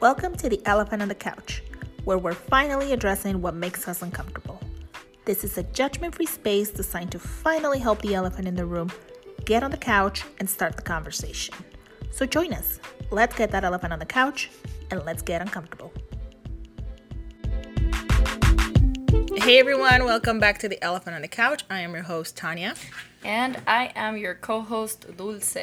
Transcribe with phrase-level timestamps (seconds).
[0.00, 1.60] Welcome to the Elephant on the Couch,
[2.04, 4.60] where we're finally addressing what makes us uncomfortable.
[5.24, 8.92] This is a judgment free space designed to finally help the elephant in the room
[9.44, 11.52] get on the couch and start the conversation.
[12.12, 12.78] So join us.
[13.10, 14.50] Let's get that elephant on the couch
[14.92, 15.92] and let's get uncomfortable.
[19.34, 21.64] Hey everyone, welcome back to the Elephant on the Couch.
[21.68, 22.76] I am your host, Tanya.
[23.24, 25.56] And I am your co host, Dulce.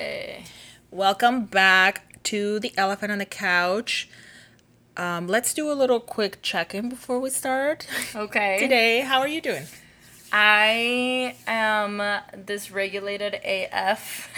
[0.91, 4.09] Welcome back to the Elephant on the Couch.
[4.97, 7.87] Um, let's do a little quick check in before we start.
[8.15, 8.57] Okay.
[8.59, 9.65] Today, how are you doing?
[10.31, 11.97] I am
[12.45, 14.29] dysregulated AF.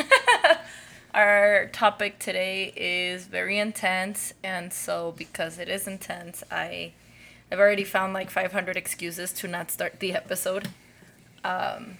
[1.13, 6.93] Our topic today is very intense, and so because it is intense, I
[7.51, 10.69] I've already found like 500 excuses to not start the episode.
[11.43, 11.97] Um,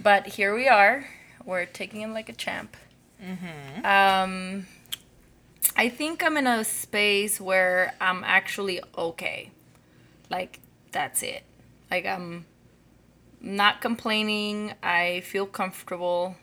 [0.00, 1.06] but here we are.
[1.44, 2.76] We're taking it like a champ.
[3.22, 3.84] Mm-hmm.
[3.86, 4.66] Um,
[5.78, 9.50] I think I'm in a space where I'm actually okay.
[10.28, 10.60] Like,
[10.92, 11.44] that's it.
[11.90, 12.44] Like, I'm
[13.40, 14.74] not complaining.
[14.82, 16.36] I feel comfortable.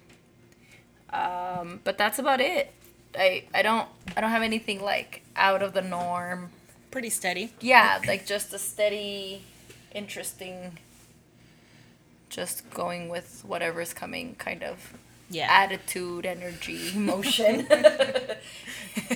[1.11, 2.71] Um, but that's about it.
[3.17, 6.49] I, I don't I don't have anything like out of the norm.
[6.91, 7.53] Pretty steady.
[7.61, 9.43] Yeah, like just a steady,
[9.93, 10.77] interesting,
[12.29, 14.93] just going with whatever's coming kind of
[15.29, 15.47] Yeah.
[15.49, 17.67] attitude, energy, emotion.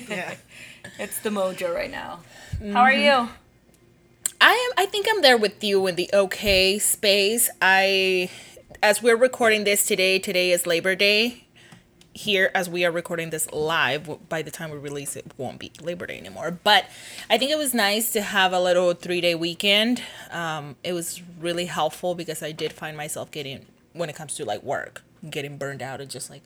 [0.10, 0.36] Yeah.
[1.00, 2.20] it's the mojo right now.
[2.74, 3.30] How are you?
[4.42, 7.50] I am I think I'm there with you in the okay space.
[7.62, 8.30] I
[8.82, 11.46] as we're recording this today, today is Labor Day.
[12.14, 15.72] Here as we are recording this live, by the time we release it won't be
[15.82, 16.52] Labor Day anymore.
[16.52, 16.86] But
[17.30, 20.02] I think it was nice to have a little 3-day weekend.
[20.32, 24.46] Um it was really helpful because I did find myself getting when it comes to
[24.46, 26.44] like work, getting burned out and just like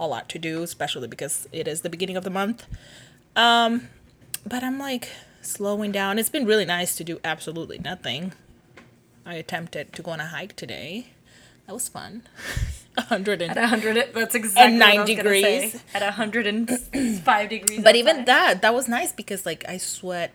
[0.00, 2.66] a lot to do, especially because it is the beginning of the month.
[3.36, 3.88] Um
[4.44, 5.10] but I'm like
[5.42, 6.18] slowing down.
[6.18, 8.32] It's been really nice to do absolutely nothing.
[9.24, 11.08] I attempted to go on a hike today.
[11.66, 12.22] That was fun.
[12.96, 15.72] A hundred At and 100, that's exactly nine what I was gonna degrees.
[15.74, 15.80] say.
[15.94, 17.80] At 105 degrees.
[17.82, 20.32] but even that that was nice because like I sweat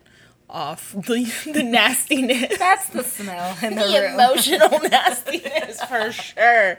[0.50, 2.57] off the the nastiness.
[2.57, 6.78] That's the smell in the, the emotional nastiness for sure.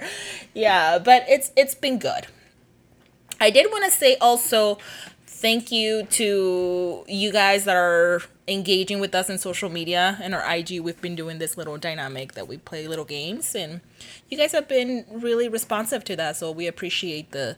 [0.55, 2.27] Yeah, but it's it's been good.
[3.41, 4.79] I did want to say also
[5.27, 10.55] thank you to you guys that are engaging with us in social media and our
[10.55, 10.81] IG.
[10.81, 13.81] We've been doing this little dynamic that we play little games and
[14.31, 16.37] you guys have been really responsive to that.
[16.37, 17.57] So we appreciate the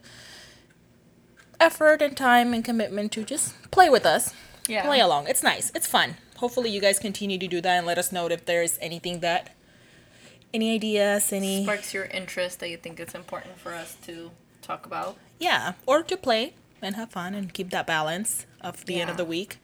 [1.60, 4.34] effort and time and commitment to just play with us.
[4.66, 4.84] Yeah.
[4.84, 5.28] Play along.
[5.28, 5.70] It's nice.
[5.74, 6.16] It's fun.
[6.36, 9.54] Hopefully you guys continue to do that and let us know if there's anything that
[10.52, 14.30] any ideas, any Sparks your interest that you think it's important for us to
[14.68, 15.16] talk about.
[15.38, 19.16] yeah, or to play and have fun and keep that balance of the end of
[19.16, 19.58] the week.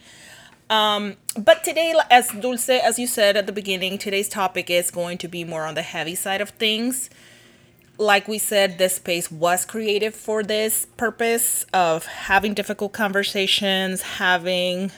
[0.70, 5.18] Um, but today, as Dulce, as you said at the beginning, today's topic is going
[5.18, 7.10] to be more on the heavy side of things.
[7.98, 14.90] Like we said, this space was created for this purpose of having difficult conversations, having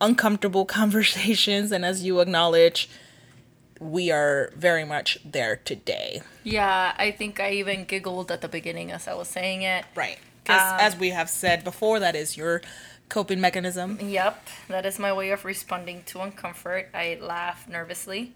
[0.00, 2.88] uncomfortable conversations, and as you acknowledge,
[3.80, 6.22] we are very much there today.
[6.44, 9.84] Yeah, I think I even giggled at the beginning as I was saying it.
[9.94, 10.18] Right.
[10.44, 12.62] Because Um, as we have said before, that is your
[13.08, 13.98] coping mechanism.
[14.00, 16.86] Yep, that is my way of responding to uncomfort.
[16.94, 18.32] I laugh nervously.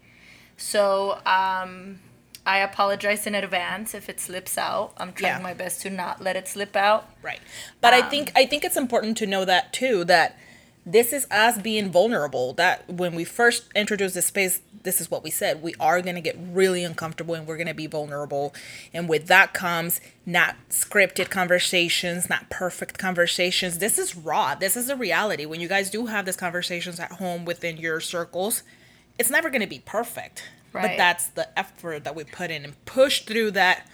[0.57, 1.99] So, um,
[2.47, 4.93] I apologize in advance if it slips out.
[4.97, 5.39] I'm trying Yeah.
[5.43, 7.09] my best to not let it slip out.
[7.21, 7.39] Right.
[7.81, 10.37] But I Um, think I think it's important to know that too that
[10.85, 12.53] this is us being vulnerable.
[12.53, 15.61] That when we first introduced this space, this is what we said.
[15.61, 18.53] We are going to get really uncomfortable and we're going to be vulnerable.
[18.93, 23.79] And with that comes not scripted conversations, not perfect conversations.
[23.79, 24.55] This is raw.
[24.55, 25.45] This is a reality.
[25.45, 28.63] When you guys do have these conversations at home within your circles,
[29.17, 30.43] it's never going to be perfect.
[30.71, 33.87] But that's the effort that we put in and push through that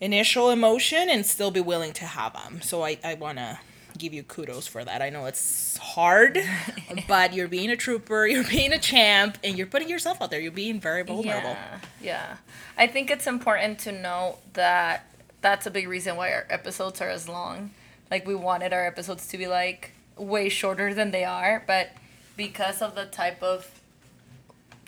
[0.00, 2.62] initial emotion and still be willing to have them.
[2.62, 3.58] So I, I want to
[3.96, 5.02] give you kudos for that.
[5.02, 6.38] I know it's hard,
[7.08, 10.40] but you're being a trooper, you're being a champ, and you're putting yourself out there.
[10.40, 11.50] You're being very vulnerable.
[11.50, 12.36] Yeah, yeah.
[12.78, 15.06] I think it's important to note that
[15.40, 17.70] that's a big reason why our episodes are as long.
[18.10, 21.90] Like we wanted our episodes to be like way shorter than they are, but
[22.36, 23.70] because of the type of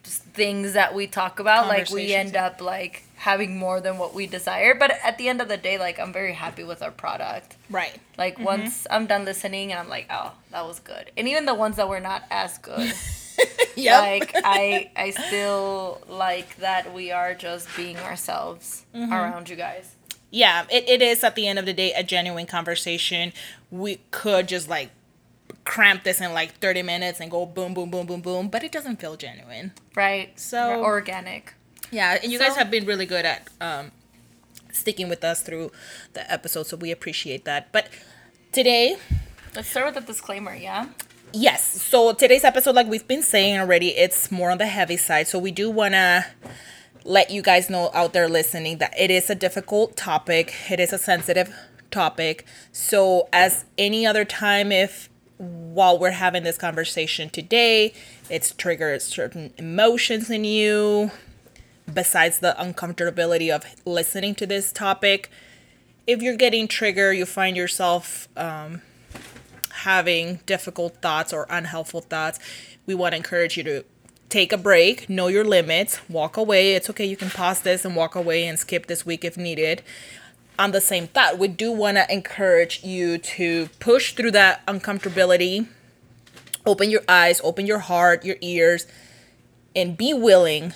[0.03, 4.27] things that we talk about, like we end up like having more than what we
[4.27, 4.75] desire.
[4.75, 7.57] But at the end of the day, like I'm very happy with our product.
[7.69, 7.99] Right.
[8.17, 8.45] Like mm-hmm.
[8.45, 11.11] once I'm done listening, I'm like, oh, that was good.
[11.17, 12.93] And even the ones that were not as good.
[13.77, 14.03] Yep.
[14.03, 19.13] like I I still like that we are just being ourselves mm-hmm.
[19.13, 19.95] around you guys.
[20.33, 23.33] yeah, it, it is at the end of the day a genuine conversation.
[23.71, 24.91] We could just like
[25.65, 28.73] cramp this in like 30 minutes and go boom, boom, boom, boom, boom, but it
[28.73, 29.71] doesn't feel genuine.
[29.95, 30.39] Right.
[30.41, 31.55] So- organic.
[31.91, 33.93] Yeah, and you guys have been really good at um,
[34.73, 35.73] sticking with us through
[36.13, 37.73] the episode, so we appreciate that.
[37.73, 37.89] But
[38.53, 38.97] today,
[39.55, 40.89] Let's start with a disclaimer, yeah?
[41.33, 45.27] yes, so today's episode, like we've been saying already, it's more on the heavy side.
[45.29, 46.27] So we do want to
[47.05, 50.93] let you guys know out there listening that it is a difficult topic, it is
[50.93, 51.55] a sensitive
[51.91, 52.45] topic.
[52.73, 55.09] So, as any other time, if
[55.39, 57.95] while we're having this conversation today,
[58.29, 61.11] it's triggered certain emotions in you,
[61.93, 65.31] besides the uncomfortability of listening to this topic,
[66.07, 68.83] if you're getting triggered, you find yourself um,
[69.71, 72.39] having difficult thoughts or unhelpful thoughts,
[72.87, 73.85] we want to encourage you to
[74.29, 76.75] take a break, know your limits, walk away.
[76.75, 79.83] It's okay, you can pause this and walk away and skip this week if needed.
[80.59, 85.69] On the same thought, we do want to encourage you to push through that uncomfortability,
[86.67, 88.87] open your eyes, open your heart, your ears,
[89.77, 90.73] and be willing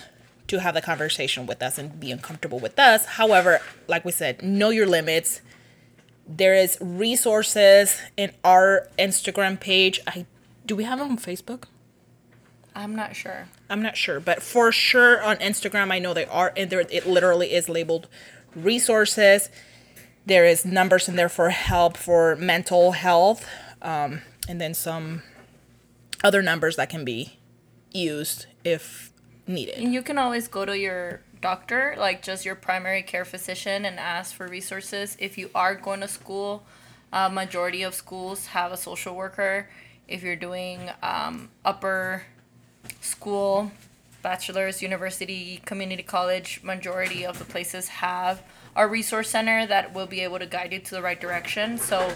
[0.53, 3.05] to have the conversation with us and be uncomfortable with us.
[3.05, 5.41] However, like we said, know your limits.
[6.27, 9.99] There is resources in our Instagram page.
[10.05, 10.27] I
[10.65, 11.63] do we have it on Facebook?
[12.75, 13.47] I'm not sure.
[13.67, 17.07] I'm not sure, but for sure on Instagram, I know they are, and there it
[17.07, 18.07] literally is labeled
[18.55, 19.49] resources.
[20.25, 23.47] There is numbers in there for help for mental health,
[23.81, 25.23] um, and then some
[26.23, 27.39] other numbers that can be
[27.91, 29.12] used if
[29.47, 29.75] needed.
[29.75, 33.99] And you can always go to your doctor, like just your primary care physician, and
[33.99, 35.17] ask for resources.
[35.19, 36.63] If you are going to school,
[37.11, 39.69] uh, majority of schools have a social worker.
[40.07, 42.23] If you're doing um, upper
[43.01, 43.71] school,
[44.21, 48.41] bachelor's, university, community college, majority of the places have
[48.75, 51.77] a resource center that will be able to guide you to the right direction.
[51.77, 52.13] So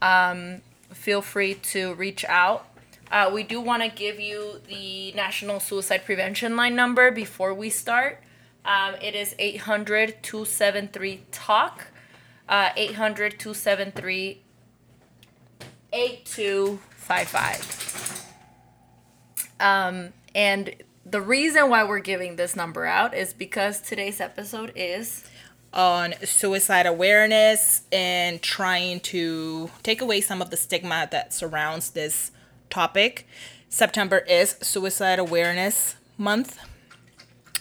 [0.00, 2.66] um, feel free to reach out.
[3.12, 7.68] Uh, we do want to give you the National Suicide Prevention Line number before we
[7.68, 8.22] start.
[8.64, 11.88] Um, it is 800 273 TALK,
[12.48, 14.40] uh, 800 273
[15.92, 18.32] 8255.
[19.60, 20.74] Um, and
[21.04, 25.28] the reason why we're giving this number out is because today's episode is
[25.74, 32.30] on suicide awareness and trying to take away some of the stigma that surrounds this
[32.72, 33.26] topic.
[33.68, 36.58] September is Suicide Awareness Month.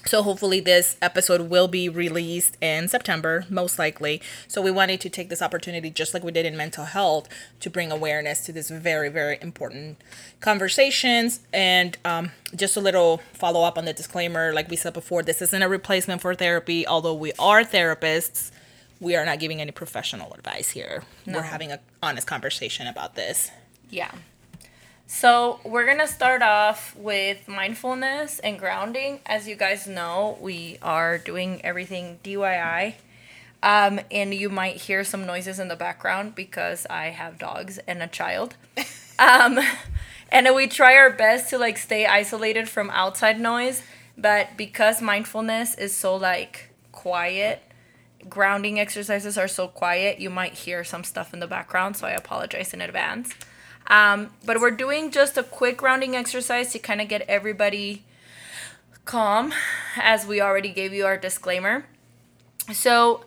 [0.05, 4.21] So hopefully this episode will be released in September, most likely.
[4.47, 7.27] So we wanted to take this opportunity, just like we did in mental health,
[7.59, 10.01] to bring awareness to this very, very important
[10.39, 11.41] conversations.
[11.53, 15.41] And um, just a little follow up on the disclaimer, like we said before, this
[15.41, 16.87] isn't a replacement for therapy.
[16.87, 18.51] Although we are therapists,
[19.01, 21.03] we are not giving any professional advice here.
[21.27, 23.51] We're having an honest conversation about this.
[23.89, 24.11] Yeah.
[25.13, 29.19] So we're gonna start off with mindfulness and grounding.
[29.25, 32.93] As you guys know, we are doing everything DIY.
[33.61, 38.01] Um, and you might hear some noises in the background because I have dogs and
[38.01, 38.55] a child.
[39.19, 39.59] Um,
[40.29, 43.83] and we try our best to like stay isolated from outside noise,
[44.17, 47.61] but because mindfulness is so like quiet,
[48.27, 51.97] grounding exercises are so quiet, you might hear some stuff in the background.
[51.97, 53.35] So I apologize in advance.
[53.87, 58.03] Um, but we're doing just a quick grounding exercise to kind of get everybody
[59.05, 59.53] calm,
[59.97, 61.85] as we already gave you our disclaimer.
[62.73, 63.25] So,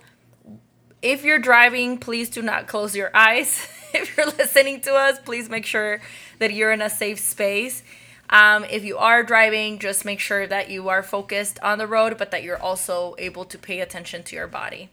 [1.03, 3.69] if you're driving, please do not close your eyes.
[3.95, 6.01] if you're listening to us, please make sure
[6.39, 7.83] that you're in a safe space.
[8.31, 12.17] Um, if you are driving, just make sure that you are focused on the road,
[12.17, 14.89] but that you're also able to pay attention to your body.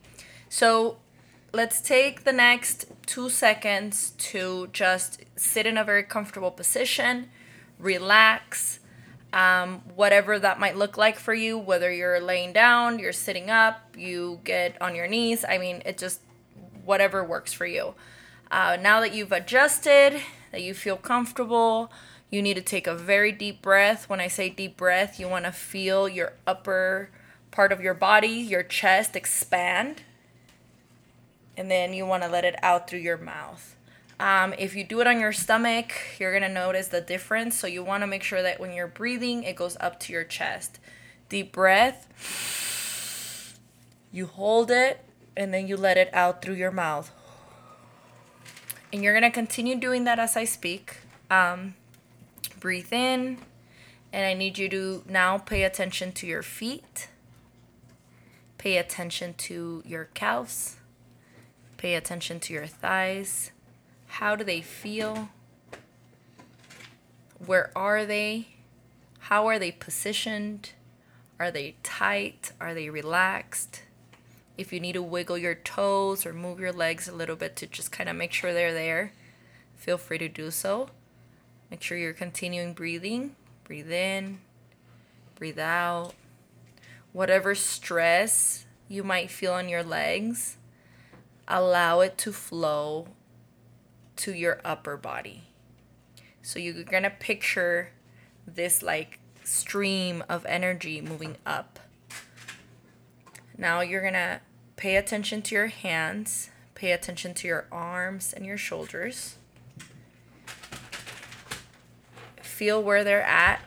[0.49, 0.97] So,
[1.53, 7.29] let's take the next two seconds to just sit in a very comfortable position,
[7.77, 8.79] relax,
[9.33, 13.81] um, whatever that might look like for you, whether you're laying down, you're sitting up,
[13.97, 15.43] you get on your knees.
[15.47, 16.21] I mean, it just,
[16.85, 17.95] whatever works for you.
[18.49, 21.91] Uh, now that you've adjusted, that you feel comfortable,
[22.29, 24.09] you need to take a very deep breath.
[24.09, 27.09] When I say deep breath, you want to feel your upper
[27.51, 30.03] part of your body, your chest expand
[31.61, 33.75] and then you want to let it out through your mouth.
[34.19, 37.55] Um, if you do it on your stomach, you're gonna notice the difference.
[37.55, 40.23] So you want to make sure that when you're breathing, it goes up to your
[40.23, 40.79] chest.
[41.29, 42.07] Deep breath.
[44.11, 45.05] You hold it,
[45.37, 47.11] and then you let it out through your mouth.
[48.91, 50.97] And you're gonna continue doing that as I speak.
[51.29, 51.75] Um,
[52.59, 53.37] breathe in,
[54.11, 57.07] and I need you to now pay attention to your feet.
[58.57, 60.77] Pay attention to your calves
[61.81, 63.49] Pay attention to your thighs.
[64.05, 65.29] How do they feel?
[67.45, 68.47] where are they?
[69.19, 70.73] How are they positioned?
[71.39, 72.51] Are they tight?
[72.61, 73.81] Are they relaxed?
[74.57, 77.67] If you need to wiggle your toes or move your legs a little bit to
[77.67, 79.13] just kind of make sure they're there,
[79.75, 80.89] feel free to do so.
[81.71, 83.35] Make sure you're continuing breathing.
[83.63, 84.39] Breathe in,
[85.35, 86.13] breathe out.
[87.11, 90.57] Whatever stress you might feel on your legs,
[91.51, 93.07] allow it to flow
[94.15, 95.43] to your upper body.
[96.41, 97.89] So you're going to picture
[98.47, 101.79] this like stream of energy moving up.
[103.57, 104.41] Now you're going to
[104.75, 109.35] pay attention to your hands, pay attention to your arms and your shoulders.
[112.41, 113.61] Feel where they're at.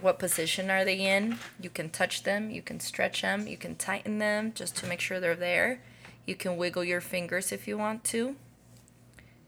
[0.00, 1.38] What position are they in?
[1.60, 5.00] You can touch them, you can stretch them, you can tighten them just to make
[5.00, 5.80] sure they're there.
[6.28, 8.36] You can wiggle your fingers if you want to.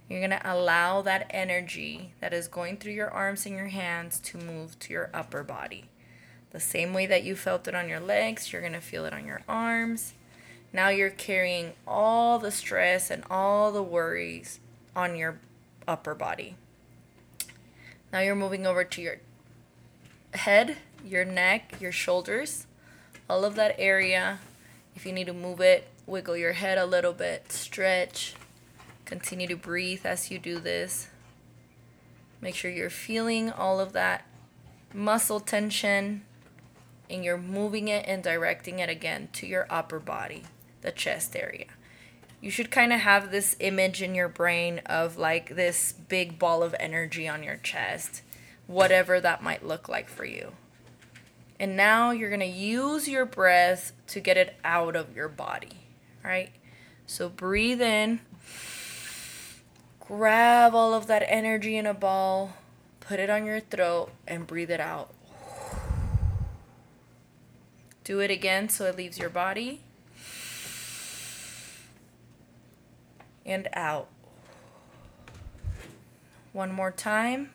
[0.08, 4.18] You're going to allow that energy that is going through your arms and your hands
[4.20, 5.90] to move to your upper body.
[6.52, 9.12] The same way that you felt it on your legs, you're going to feel it
[9.12, 10.14] on your arms.
[10.72, 14.58] Now you're carrying all the stress and all the worries
[14.96, 15.38] on your
[15.87, 16.54] upper body.
[18.10, 19.18] Now you're moving over to your
[20.32, 22.66] head, your neck, your shoulders,
[23.28, 24.38] all of that area.
[24.96, 28.34] If you need to move it, wiggle your head a little bit, stretch.
[29.04, 31.08] Continue to breathe as you do this.
[32.40, 34.26] Make sure you're feeling all of that
[34.92, 36.22] muscle tension
[37.08, 40.44] and you're moving it and directing it again to your upper body,
[40.82, 41.66] the chest area.
[42.40, 46.62] You should kind of have this image in your brain of like this big ball
[46.62, 48.22] of energy on your chest,
[48.66, 50.52] whatever that might look like for you.
[51.58, 55.79] And now you're going to use your breath to get it out of your body,
[56.24, 56.50] right?
[57.06, 58.20] So breathe in,
[59.98, 62.54] grab all of that energy in a ball,
[63.00, 65.12] put it on your throat, and breathe it out.
[68.04, 69.80] Do it again so it leaves your body.
[73.44, 74.08] And out.
[76.52, 77.50] One more time.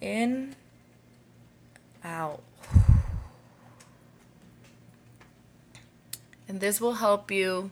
[0.00, 0.54] In,
[2.04, 2.42] out.
[6.50, 7.70] And this will help you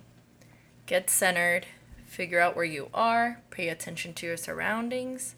[0.87, 1.67] get centered,
[2.07, 5.35] figure out where you are, pay attention to your surroundings.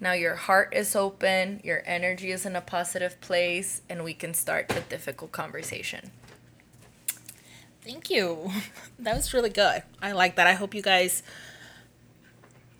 [0.00, 4.32] Now your heart is open, your energy is in a positive place, and we can
[4.32, 6.10] start the difficult conversation.
[7.84, 8.50] Thank you.
[8.98, 9.82] That was really good.
[10.00, 10.46] I like that.
[10.46, 11.22] I hope you guys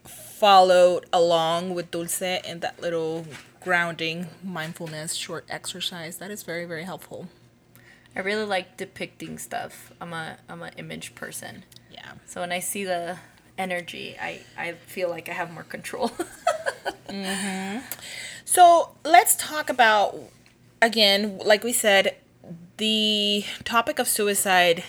[0.04, 3.26] followed along with Dulce and that little
[3.60, 6.16] grounding mindfulness short exercise.
[6.16, 7.28] That is very, very helpful.
[8.14, 9.92] I really like depicting stuff.
[10.00, 11.64] I'm a I'm an image person.
[11.90, 12.12] Yeah.
[12.26, 13.18] So when I see the
[13.58, 16.10] energy, I I feel like I have more control.
[17.08, 17.82] Mhm.
[18.46, 20.18] So let's talk about,
[20.80, 22.16] again, like we said,
[22.78, 24.82] the topic of suicide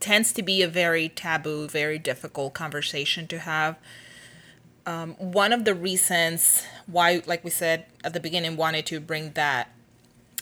[0.00, 3.76] tends to be a very taboo, very difficult conversation to have.
[4.86, 9.32] Um, one of the reasons why, like we said at the beginning, wanted to bring
[9.32, 9.70] that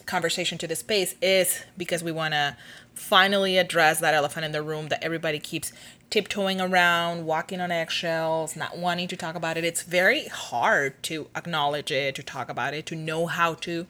[0.07, 2.57] conversation to the space is because we want to
[2.95, 5.73] finally address that elephant in the room that everybody keeps
[6.11, 9.65] tiptoeing around, walking on eggshells, not wanting to talk about it.
[9.65, 13.87] It's very hard to acknowledge it, to talk about it, to know how to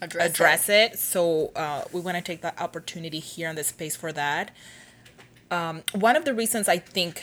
[0.00, 0.98] Address address, it.
[0.98, 4.50] So uh, we want to take that opportunity here in the space for that.
[5.52, 7.22] Um, one of the reasons I think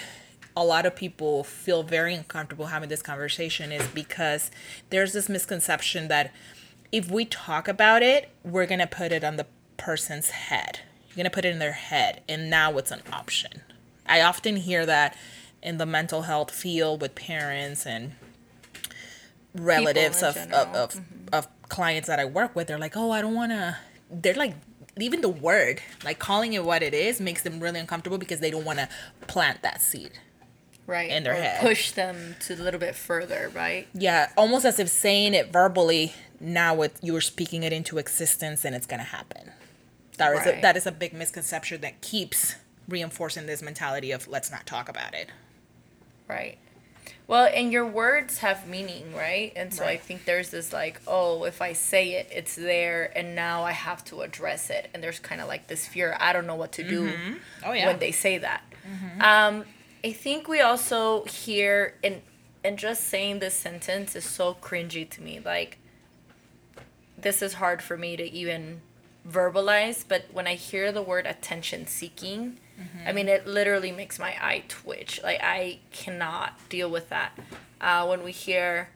[0.56, 4.52] a lot of people feel very uncomfortable having this conversation is because
[4.90, 6.32] there's this misconception that
[6.92, 9.46] if we talk about it, we're going to put it on the
[9.78, 10.80] person's head.
[11.08, 13.62] You're going to put it in their head, and now it's an option.
[14.06, 15.16] I often hear that
[15.62, 18.14] in the mental health field with parents and
[19.54, 21.02] relatives of, of, of,
[21.34, 22.68] of clients that I work with.
[22.68, 23.78] They're like, oh, I don't want to.
[24.10, 24.56] They're like,
[24.98, 28.52] even the word, like calling it what it is, makes them really uncomfortable because they
[28.52, 28.90] don't want to
[29.28, 30.12] plant that seed.
[30.90, 31.10] Right.
[31.10, 31.62] in their or head.
[31.62, 33.88] Push them to a little bit further, right?
[33.94, 38.76] Yeah, almost as if saying it verbally, now with you're speaking it into existence and
[38.76, 39.52] it's going to happen.
[40.18, 42.56] That is a, that is a big misconception that keeps
[42.90, 45.30] reinforcing this mentality of let's not talk about it.
[46.28, 46.58] Right.
[47.28, 49.54] Well, and your words have meaning, right?
[49.56, 53.36] And so I think there's this like, oh, if I say it, it's there, and
[53.36, 54.90] now I have to address it.
[54.94, 56.18] And there's kind of like this fear.
[56.20, 57.12] I don't know what to do
[57.64, 57.86] Oh, yeah.
[57.86, 58.64] when they say that.
[59.22, 59.64] Um,
[60.04, 62.22] I think we also hear, and
[62.64, 65.40] and just saying this sentence is so cringy to me.
[65.44, 65.78] Like,
[67.18, 68.82] this is hard for me to even
[69.28, 72.58] verbalize, but when I hear the word attention seeking,
[73.06, 75.20] I mean, it literally makes my eye twitch.
[75.22, 77.38] Like I cannot deal with that.
[77.82, 78.90] Uh, when we hear,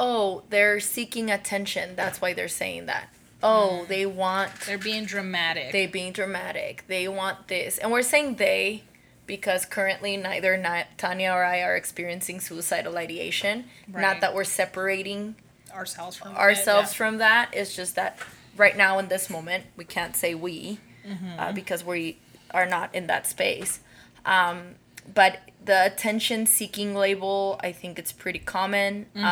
[0.00, 1.94] oh, they're seeking attention.
[1.96, 3.10] That's why they're saying that.
[3.42, 5.72] Oh, they want They're being dramatic.
[5.72, 6.84] they being dramatic.
[6.86, 8.84] They want this, and we're saying they
[9.26, 13.64] because currently neither Na- Tanya or I are experiencing suicidal ideation.
[13.90, 14.02] Right.
[14.02, 15.36] Not that we're separating
[15.72, 16.96] ourselves from ourselves it, yeah.
[16.98, 17.50] from that.
[17.52, 18.18] It's just that
[18.56, 21.40] right now in this moment we can't say we Mm-hmm.
[21.40, 22.18] uh, because we
[22.52, 23.80] are not in that space.
[24.24, 24.76] Um,
[25.12, 29.24] but the attention seeking label, I think it's pretty common, Mm-hmm.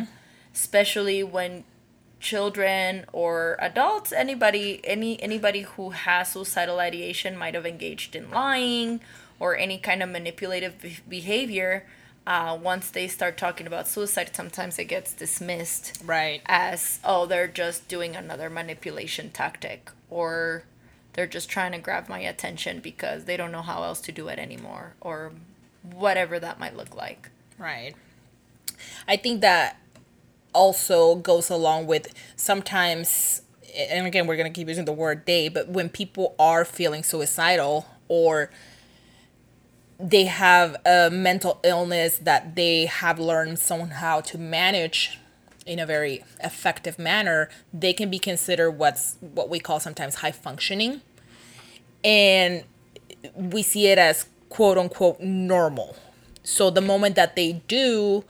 [0.00, 0.08] um,
[0.54, 1.64] especially when
[2.18, 9.00] children or adults, anybody, any anybody who has suicidal ideation might have engaged in lying
[9.40, 11.84] or any kind of manipulative be- behavior.
[12.26, 16.42] Uh, once they start talking about suicide, sometimes it gets dismissed Right.
[16.46, 20.64] as oh they're just doing another manipulation tactic or
[21.14, 24.28] they're just trying to grab my attention because they don't know how else to do
[24.28, 25.32] it anymore or
[25.82, 27.94] whatever that might look like Right.
[29.08, 29.78] I think that
[30.54, 33.42] also goes along with sometimes,
[33.76, 37.02] and again, we're going to keep using the word they, but when people are feeling
[37.02, 38.50] suicidal or
[39.98, 45.18] they have a mental illness that they have learned somehow to manage
[45.66, 50.32] in a very effective manner, they can be considered what's what we call sometimes high
[50.32, 51.02] functioning.
[52.02, 52.64] And
[53.34, 55.96] we see it as quote unquote normal.
[56.42, 58.24] So the moment that they do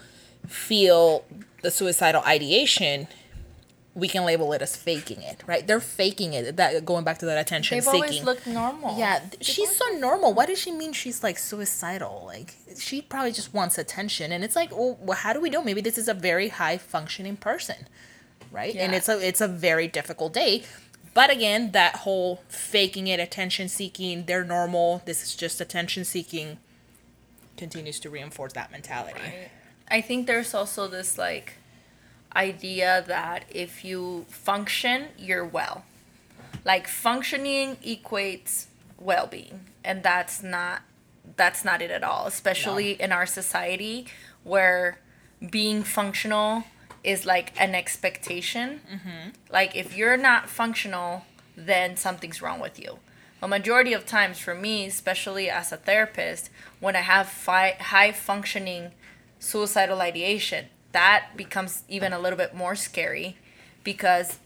[0.46, 1.24] feel
[1.62, 3.06] the suicidal ideation,
[3.98, 5.66] we can label it as faking it, right?
[5.66, 6.56] They're faking it.
[6.56, 8.02] That going back to that attention they've seeking.
[8.02, 10.32] always looked normal Yeah, th- she's so normal.
[10.32, 12.22] Why does she mean she's like suicidal?
[12.24, 15.62] Like she probably just wants attention, and it's like, well, well how do we know?
[15.62, 17.88] Maybe this is a very high functioning person,
[18.52, 18.74] right?
[18.74, 18.84] Yeah.
[18.84, 20.62] And it's a it's a very difficult day.
[21.12, 25.02] But again, that whole faking it, attention seeking, they're normal.
[25.04, 26.58] This is just attention seeking.
[27.56, 29.20] Continues to reinforce that mentality.
[29.90, 31.54] i think there's also this like
[32.38, 35.84] idea that if you function you're well.
[36.64, 38.66] Like functioning equates
[38.98, 40.82] well-being and that's not
[41.36, 44.06] that's not it at all especially in our society
[44.44, 44.98] where
[45.50, 46.64] being functional
[47.04, 48.80] is like an expectation.
[48.92, 49.30] Mm-hmm.
[49.50, 51.24] Like if you're not functional
[51.56, 52.98] then something's wrong with you.
[53.42, 58.12] A majority of times for me especially as a therapist when i have fi- high
[58.12, 58.92] functioning
[59.38, 63.36] suicidal ideation that becomes even a little bit more scary
[63.84, 64.38] because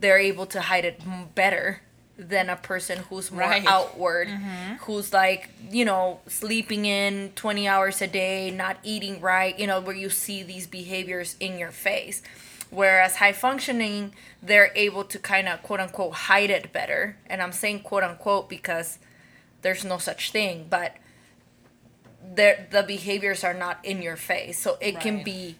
[0.00, 1.00] they're able to hide it
[1.34, 1.82] better
[2.16, 3.64] than a person who's more Right.
[3.66, 4.74] outward mm-hmm.
[4.80, 9.80] who's like you know sleeping in 20 hours a day not eating right you know
[9.80, 12.22] where you see these behaviors in your face.
[12.70, 17.16] Whereas high functioning they're able to kind of quote unquote hide it better.
[17.26, 18.98] And i'm saying quote unquote because
[19.62, 20.96] there's no such thing but
[22.34, 24.58] the behaviors are not in your face.
[24.58, 25.56] So it can be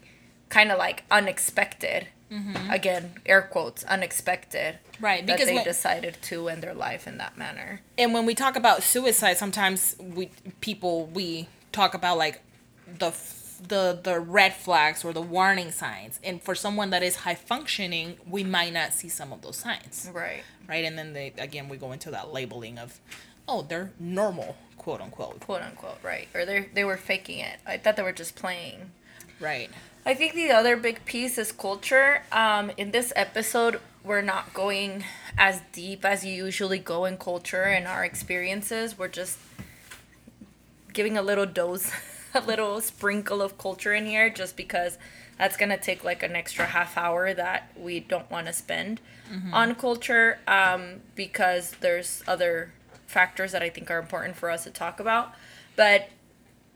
[0.51, 2.07] kind of like unexpected.
[2.31, 2.71] Mm-hmm.
[2.71, 4.77] Again air quotes unexpected.
[5.01, 7.81] Right, because they when- decided to end their life in that manner.
[7.97, 10.29] And when we talk about suicide sometimes we
[10.61, 12.41] people we talk about like
[12.99, 13.11] the
[13.67, 16.19] the the red flags or the warning signs.
[16.23, 20.09] And for someone that is high functioning we might not see some of those signs.
[20.13, 20.43] Right.
[20.69, 20.85] Right?
[20.85, 22.99] And then they again we go into that labeling of
[23.47, 25.41] oh they're normal quote unquote.
[25.41, 26.29] Quote unquote right.
[26.33, 27.59] Or they they were faking it.
[27.65, 28.91] I thought they were just playing.
[29.41, 29.69] Right
[30.05, 32.23] I think the other big piece is culture.
[32.31, 35.03] Um, in this episode, we're not going
[35.37, 38.97] as deep as you usually go in culture and our experiences.
[38.97, 39.37] We're just
[40.91, 41.91] giving a little dose,
[42.33, 44.97] a little sprinkle of culture in here, just because
[45.37, 49.01] that's gonna take like an extra half hour that we don't want to spend
[49.53, 52.73] on culture, um, because there's other
[53.07, 55.33] factors that I think are important for us to talk about.
[55.75, 56.09] But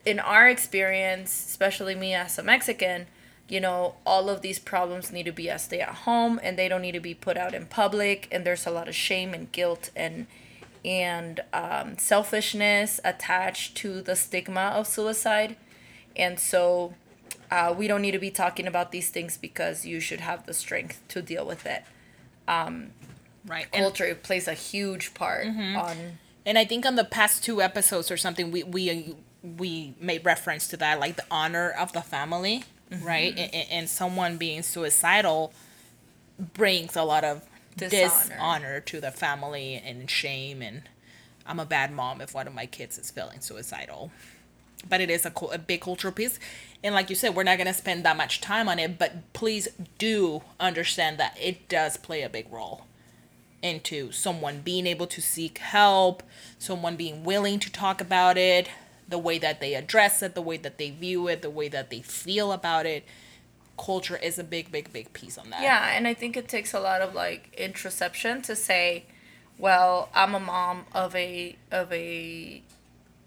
[0.05, 3.07] in our experience, especially me as a Mexican,
[3.47, 6.67] you know, all of these problems need to be a stay at home and they
[6.67, 8.27] don't need to be put out in public.
[8.31, 10.27] And there's a lot of shame and guilt and
[10.83, 15.55] and um, selfishness attached to the stigma of suicide.
[16.15, 16.93] And so
[17.49, 20.53] uh, we don't need to be talking about these things because you should have the
[20.53, 21.83] strength to deal with it.
[23.47, 27.61] right and, Culture plays a huge part on and i think on the past two
[27.61, 32.01] episodes or something we we we made reference to that like the honor of the
[32.01, 32.63] family
[33.01, 33.39] right mm-hmm.
[33.39, 35.53] and, and- and someone being suicidal
[36.53, 37.43] brings a lot of
[37.77, 38.35] Dishonor.
[38.35, 38.79] dishonor.
[38.81, 40.83] to the family and shame and
[41.45, 44.11] i'm a bad mom if one of my kids is feeling suicidal
[44.87, 46.39] but it is a, a big cultural piece
[46.83, 49.33] and like you said we're not going to spend that much time on it but
[49.33, 49.67] please
[49.97, 52.85] do understand that it does play a big role
[53.61, 56.21] into someone being able to seek help,
[56.59, 58.69] someone being willing to talk about it,
[59.07, 61.89] the way that they address it, the way that they view it, the way that
[61.89, 63.03] they feel about it.
[63.77, 65.61] Culture is a big, big, big piece on that.
[65.61, 69.03] Yeah, and I think it takes a lot of like introspection to say,
[69.57, 72.63] well, I'm a mom of a of a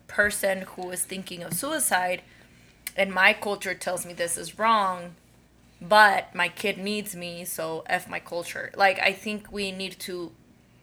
[0.07, 2.23] person who is thinking of suicide
[2.99, 5.15] and my culture tells me this is wrong,
[5.81, 8.73] but my kid needs me, so F my culture.
[8.77, 10.33] Like I think we need to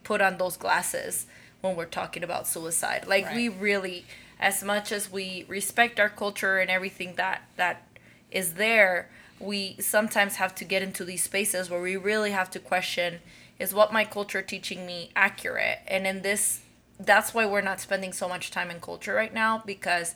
[0.05, 1.25] put on those glasses
[1.59, 3.05] when we're talking about suicide.
[3.05, 3.35] Like right.
[3.35, 4.05] we really
[4.39, 7.83] as much as we respect our culture and everything that that
[8.31, 12.59] is there, we sometimes have to get into these spaces where we really have to
[12.59, 13.19] question
[13.57, 15.79] is what my culture teaching me accurate?
[15.87, 16.61] And in this
[16.99, 20.15] that's why we're not spending so much time in culture right now because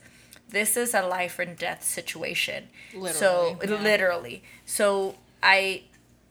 [0.50, 2.70] this is a life and death situation.
[2.94, 3.76] Literally, so yeah.
[3.82, 4.44] literally.
[4.66, 5.84] So I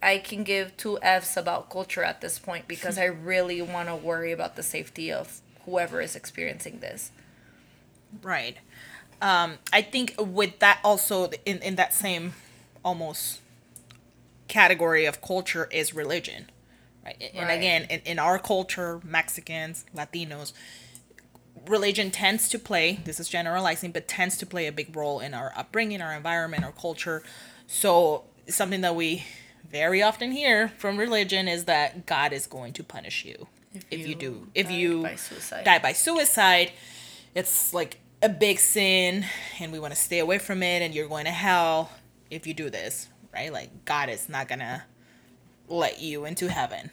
[0.03, 3.97] I can give two F's about culture at this point because I really want to
[3.97, 7.11] worry about the safety of whoever is experiencing this.
[8.23, 8.57] Right.
[9.21, 12.35] Um, I think with that also in, in that same
[12.85, 13.41] almost
[14.47, 16.51] category of culture is religion.
[17.05, 17.31] Right.
[17.35, 17.59] And right.
[17.59, 20.53] again, in, in our culture, Mexicans, Latinos,
[21.67, 25.35] religion tends to play, this is generalizing, but tends to play a big role in
[25.35, 27.23] our upbringing, our environment, our culture.
[27.67, 29.25] So something that we
[29.71, 34.01] very often hear from religion is that God is going to punish you if, if
[34.01, 35.17] you, you, do if you by
[35.65, 36.73] die by suicide.
[37.35, 39.25] It's like a big sin
[39.61, 41.91] and we want to stay away from it and you're going to hell
[42.31, 43.53] if you do this, right?
[43.53, 44.83] Like God is not going to
[45.69, 46.91] let you into heaven.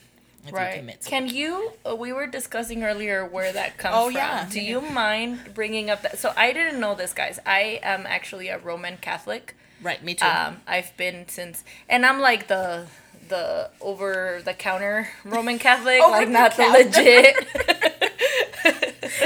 [0.51, 0.83] right.
[0.83, 1.71] You Can you?
[1.87, 4.15] Uh, we were discussing earlier where that comes oh, from.
[4.15, 4.47] Yeah.
[4.49, 6.19] Do you mind bringing up that?
[6.19, 7.39] So I didn't know this, guys.
[7.45, 9.55] I am actually a Roman Catholic.
[9.81, 10.03] Right.
[10.03, 10.25] Me too.
[10.25, 12.87] Um, I've been since, and I'm like the
[13.27, 17.91] the over the counter Roman Catholic, like not the legit.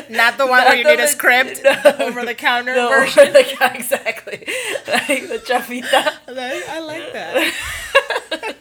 [0.10, 1.62] Not the one Not where you need a script.
[1.70, 1.96] No.
[2.00, 3.32] Over the counter no, version.
[3.32, 3.40] The,
[3.76, 4.46] exactly.
[4.88, 6.14] Like the chafita.
[6.28, 7.54] I like that.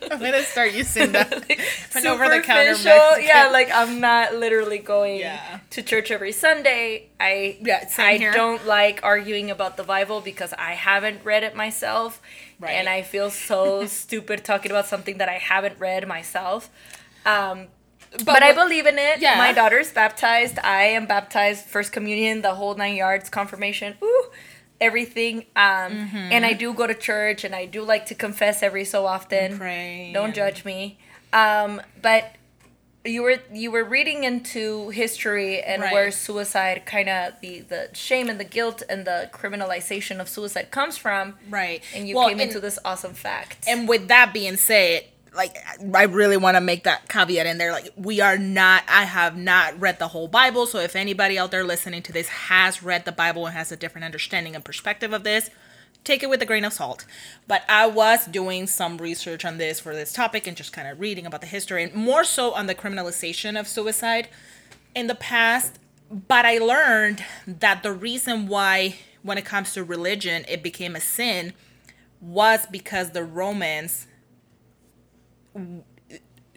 [0.11, 1.33] I'm gonna start using that.
[1.95, 2.75] An over the counter
[3.21, 5.61] Yeah, like I'm not literally going yeah.
[5.71, 7.09] to church every Sunday.
[7.21, 8.33] I yeah, I here.
[8.33, 12.21] don't like arguing about the Bible because I haven't read it myself.
[12.61, 12.73] Right.
[12.73, 16.71] And I feel so stupid talking about something that I haven't read myself.
[17.25, 17.69] Um,
[18.19, 19.21] but, but I believe in it.
[19.21, 19.39] Yeah.
[19.39, 20.59] My daughter's baptized.
[20.59, 21.67] I am baptized.
[21.67, 23.95] First communion, the whole nine yards, confirmation.
[24.03, 24.27] Ooh,
[24.81, 25.47] everything.
[25.57, 26.17] Um, mm-hmm.
[26.17, 29.59] and I do go to church, and I do like to confess every so often.
[30.13, 30.99] Don't judge me.
[31.33, 32.35] Um, but
[33.05, 35.93] you were you were reading into history and right.
[35.93, 40.71] where suicide kind of the the shame and the guilt and the criminalization of suicide
[40.71, 44.33] comes from right and you well, came and, into this awesome fact and with that
[44.33, 45.57] being said like
[45.95, 47.73] I really want to make that caveat in there.
[47.73, 51.51] Like we are not I have not read the whole Bible, so if anybody out
[51.51, 55.13] there listening to this has read the Bible and has a different understanding and perspective
[55.13, 55.51] of this,
[56.05, 57.05] take it with a grain of salt.
[57.47, 61.01] But I was doing some research on this for this topic and just kind of
[61.01, 64.29] reading about the history and more so on the criminalization of suicide
[64.95, 65.79] in the past.
[66.11, 71.01] But I learned that the reason why when it comes to religion it became a
[71.01, 71.53] sin
[72.21, 74.08] was because the Romans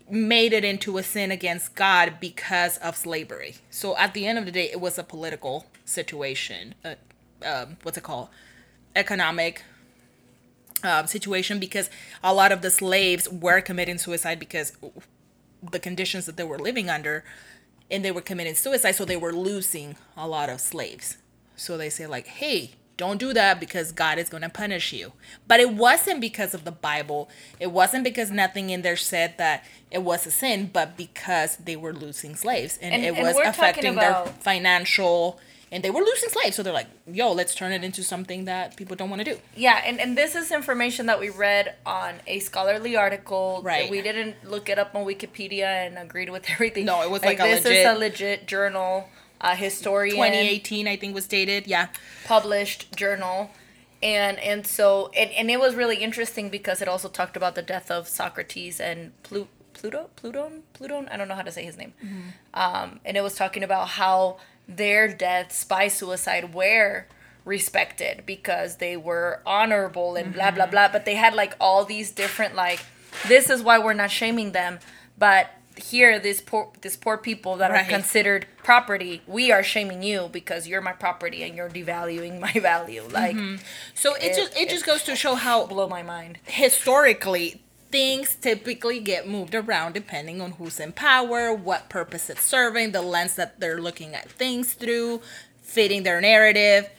[0.09, 3.55] made it into a sin against God because of slavery.
[3.69, 6.75] So at the end of the day, it was a political situation.
[6.83, 6.95] Uh,
[7.45, 8.29] um, what's it called?
[8.95, 9.63] Economic
[10.83, 11.89] um, situation because
[12.23, 14.73] a lot of the slaves were committing suicide because
[15.61, 17.23] the conditions that they were living under
[17.89, 21.17] and they were committing suicide so they were losing a lot of slaves
[21.55, 25.13] so they say like hey don't do that because God is going to punish you.
[25.47, 27.29] But it wasn't because of the Bible.
[27.59, 31.75] It wasn't because nothing in there said that it was a sin, but because they
[31.75, 34.25] were losing slaves and, and it and was affecting about...
[34.25, 35.39] their financial
[35.71, 36.55] and they were losing slaves.
[36.55, 39.39] So they're like, yo, let's turn it into something that people don't want to do.
[39.55, 43.61] Yeah, and, and this is information that we read on a scholarly article.
[43.63, 43.89] Right.
[43.89, 46.85] We didn't look it up on Wikipedia and agreed with everything.
[46.85, 47.79] No, it was like, like this legit...
[47.79, 49.09] is a legit journal
[49.41, 50.15] a historian.
[50.15, 51.87] 2018 i think was dated yeah.
[52.25, 53.51] Published journal.
[54.01, 57.61] And and so and, and it was really interesting because it also talked about the
[57.61, 60.09] death of socrates and Plu- pluto?
[60.15, 61.93] Pluton pluton i don't know how to say his name.
[62.03, 62.29] Mm-hmm.
[62.53, 67.05] um, and it was talking about how their deaths by suicide were
[67.43, 70.35] respected because they were honorable and mm-hmm.
[70.35, 70.87] blah blah blah.
[70.91, 72.79] But they had like all these different like
[73.27, 74.79] this is why we're not shaming them
[75.17, 75.51] but
[75.81, 77.85] here this poor these poor people that right.
[77.85, 82.51] are considered property we are shaming you because you're my property and you're devaluing my
[82.61, 83.55] value like mm-hmm.
[83.93, 87.61] so it, it, just it, it just goes to show how blow my mind historically
[87.91, 93.01] things typically get moved around depending on who's in power, what purpose it's serving, the
[93.01, 95.21] lens that they're looking at things through,
[95.61, 96.89] fitting their narrative.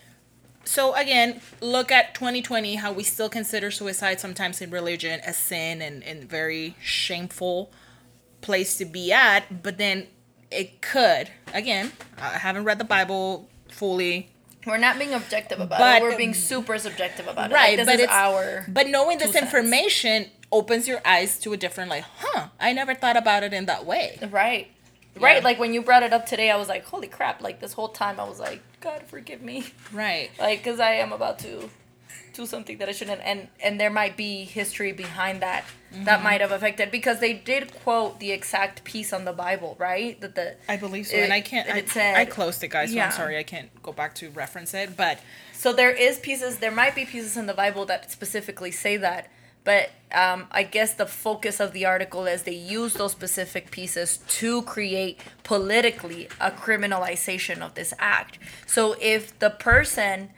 [0.65, 5.83] So again, look at 2020 how we still consider suicide sometimes in religion a sin
[5.83, 7.73] and, and very shameful
[8.43, 10.07] place to be at, but then
[10.51, 11.31] it could.
[11.55, 14.29] Again, I haven't read the Bible fully.
[14.67, 16.03] We're not being objective about But- it.
[16.03, 17.55] We're being super subjective about it.
[17.55, 18.65] Right, Like, but it's our.
[18.69, 19.45] but knowing this cents.
[19.47, 23.67] information opens your eyes to a different like, huh, I never thought about it in
[23.67, 24.19] that way.
[24.31, 24.69] Right.
[25.19, 25.43] Right.
[25.43, 27.43] Like when you brought it up today, I was like, holy crap.
[27.43, 29.65] Like this whole time, I was like, God, forgive me.
[29.93, 30.31] Right.
[30.39, 31.69] Like, because I am about to
[32.33, 33.21] do something that I shouldn't.
[33.23, 36.25] And, and there might be history behind that that Mm-hmm.
[36.25, 36.91] might have affected.
[36.91, 40.19] Because they did quote the exact piece on the Bible, right?
[40.21, 40.57] That the.
[40.69, 41.69] I believe so, It- and I can't.
[41.69, 42.89] I, said- I closed it, guys.
[42.91, 43.07] So Yeah.
[43.07, 44.97] I'm sorry, I can't go back to reference it.
[44.97, 45.19] But
[45.53, 46.59] So there is pieces.
[46.59, 49.29] There might be pieces in the Bible that specifically say that,
[49.65, 54.19] but um, I guess the focus of the article is they use those specific pieces
[54.41, 58.39] to create politically a criminalization of this act.
[58.67, 60.31] So if the person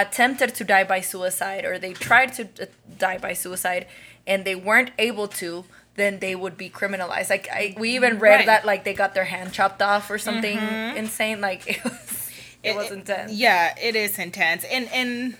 [0.00, 2.66] attempted to die by suicide or they tried to uh,
[2.98, 3.86] die by suicide
[4.26, 8.36] and they weren't able to then they would be criminalized like I, we even read
[8.36, 8.46] Right.
[8.46, 10.58] that like they got their hand chopped off or something
[10.96, 12.30] insane like it was
[12.62, 15.36] it, was intense Yeah, it is intense, and and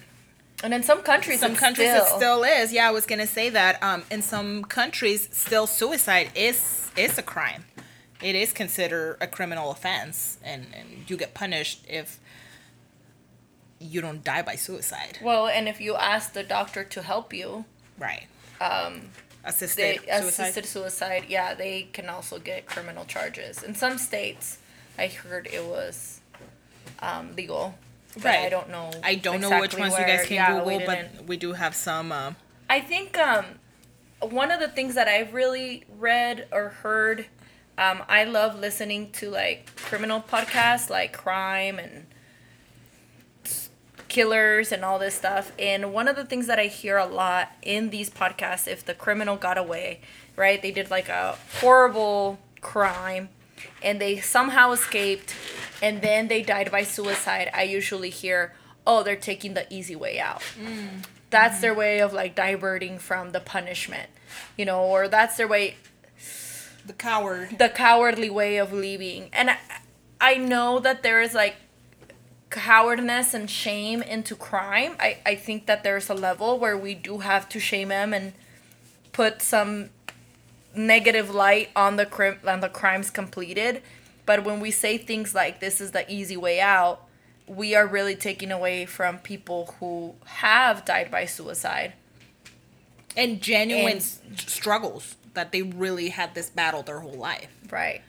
[0.64, 2.72] and in some countries, some countries still, it still is.
[2.72, 3.82] Yeah, I was gonna say that.
[3.82, 7.64] Um, in some countries, still suicide is is a crime.
[8.20, 12.18] It is considered a criminal offense, and and you get punished if
[13.82, 15.18] you don't die by suicide.
[15.22, 17.64] Well, and if you ask the doctor to help you,
[17.98, 18.26] Right.
[18.60, 19.10] um,
[19.44, 20.22] Assisted they suicide.
[20.44, 21.24] assisted suicide.
[21.28, 23.62] Yeah, they can also get criminal charges.
[23.62, 24.58] In some states,
[24.98, 26.20] I heard it was
[27.00, 27.74] um, legal.
[28.14, 28.50] But I Right.
[28.50, 28.90] don't know.
[29.02, 31.16] I don't know which exactly ones you guys can yeah, Google, didn't.
[31.16, 32.12] but we do have some.
[32.12, 32.32] Uh,
[32.68, 33.44] I think um,
[34.20, 37.26] one of the things that I've really read or heard,
[37.78, 42.06] um, I love listening to like criminal podcasts like crime and
[44.12, 45.52] killers and all this stuff.
[45.58, 48.92] And one of the things that I hear a lot in these podcasts, if the
[48.92, 50.00] criminal got away,
[50.36, 53.30] right, they did like a horrible crime
[53.82, 55.34] and they somehow escaped
[55.80, 58.52] and then they died by suicide, I usually hear,
[58.86, 61.04] oh, they're taking the easy way out mm.
[61.30, 61.78] that's their mm-hmm.
[61.78, 64.10] way of like diverting from the punishment
[64.56, 65.76] you know or that's their way
[66.84, 67.56] the coward.
[67.58, 69.56] the cowardly way of leaving and i,
[70.20, 71.54] I know that there is like
[72.52, 77.18] cowardness and shame into crime I, I think that there's a level where we do
[77.18, 78.32] have to shame them and
[79.12, 79.88] put some
[80.74, 83.82] negative light on the crim- on the crimes completed.
[84.24, 87.08] But when we say things like this is the easy way out
[87.46, 91.92] we are really taking away from people who have died by suicide.
[93.16, 97.48] And genuine And- struggles that they really had this battle their whole life.
[97.68, 98.00] Right.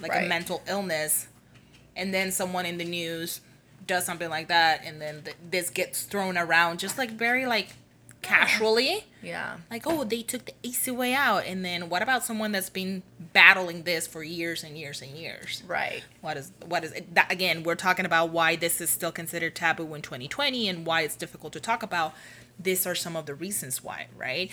[0.00, 0.24] Like Right.
[0.24, 1.26] a mental illness.
[1.94, 3.40] And then someone in the news
[3.86, 7.70] does something like that and then th- this gets thrown around just like very like
[8.22, 9.04] casually.
[9.22, 9.56] Yeah.
[9.70, 13.02] Like oh they took the easy way out and then what about someone that's been
[13.32, 15.62] battling this for years and years and years?
[15.66, 16.02] Right.
[16.20, 19.54] What is what is it that again we're talking about why this is still considered
[19.54, 22.14] taboo in 2020 and why it's difficult to talk about.
[22.58, 24.50] These are some of the reasons why right?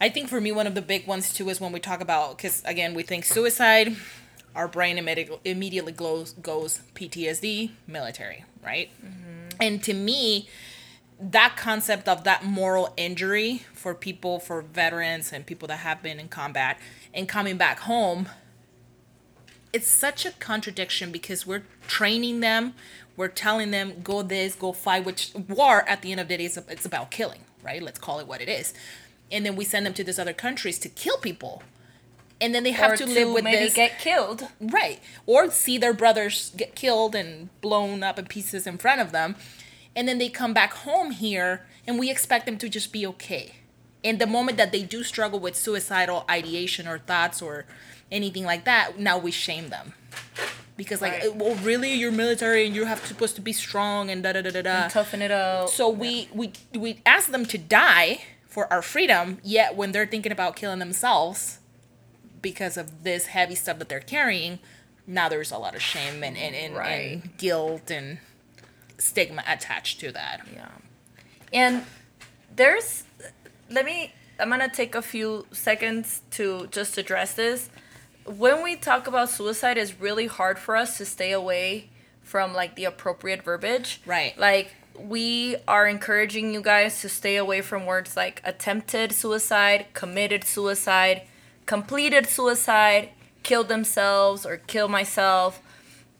[0.00, 2.36] I think for me one of the big ones too is when we talk about
[2.36, 3.96] because again we think suicide
[4.54, 8.90] our brain immediately immediately goes goes ptsd military right?
[9.04, 9.48] Mm-hmm.
[9.60, 10.48] And to me
[11.20, 16.18] that concept of that moral injury for people for veterans and people that have been
[16.18, 16.78] in combat
[17.12, 18.28] and coming back home
[19.72, 22.74] it's such a contradiction because we're training them
[23.16, 26.44] we're telling them go this go fight which war at the end of the day
[26.44, 27.82] is it's about killing right?
[27.82, 28.74] Let's call it what it is.
[29.32, 31.62] And then we send them to these other countries to kill people
[32.40, 34.48] and then they have or to live with maybe this get killed.
[34.60, 35.00] Right.
[35.26, 39.36] Or see their brothers get killed and blown up in pieces in front of them
[39.96, 43.56] and then they come back home here and we expect them to just be okay.
[44.02, 47.64] And the moment that they do struggle with suicidal ideation or thoughts or
[48.12, 49.94] anything like that now we shame them.
[50.76, 51.36] Because like Right.
[51.36, 51.92] well really?
[51.94, 54.88] You're military and you have supposed to be strong and da da da da da.
[54.88, 59.76] Toughen it out so we we we ask them to die for our freedom yet
[59.76, 61.58] when they're thinking about killing themselves
[62.44, 64.60] because of this heavy stuff that they're carrying
[65.06, 67.22] now there's a lot of shame and and, and, Right.
[67.22, 68.18] and guilt and
[68.98, 70.68] stigma attached to that Yeah.
[71.52, 71.84] And
[72.54, 73.04] there's
[73.70, 77.70] let me I'm going to take a few seconds to just address this.
[78.26, 81.90] When we talk about suicide it's really hard for us to stay away
[82.22, 84.00] from like the appropriate verbiage.
[84.06, 84.36] Right.
[84.38, 90.42] Like we are encouraging you guys to stay away from words like attempted suicide, committed
[90.44, 91.22] suicide,
[91.66, 93.10] completed suicide,
[93.42, 95.60] killed themselves, or kill myself.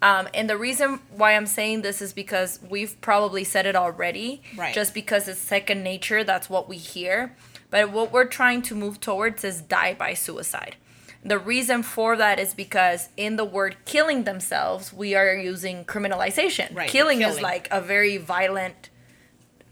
[0.03, 4.43] Um, and the reason why I'm saying this is because we've probably said it already.
[4.57, 4.75] Right.
[4.75, 7.35] Just because it's second nature, that's what we hear.
[7.71, 10.77] But what we're trying to move towards is die by suicide.
[11.25, 16.75] The reason for that is because in the word killing themselves, we are using criminalization.
[16.77, 18.91] Right, Killing, is like a very violent.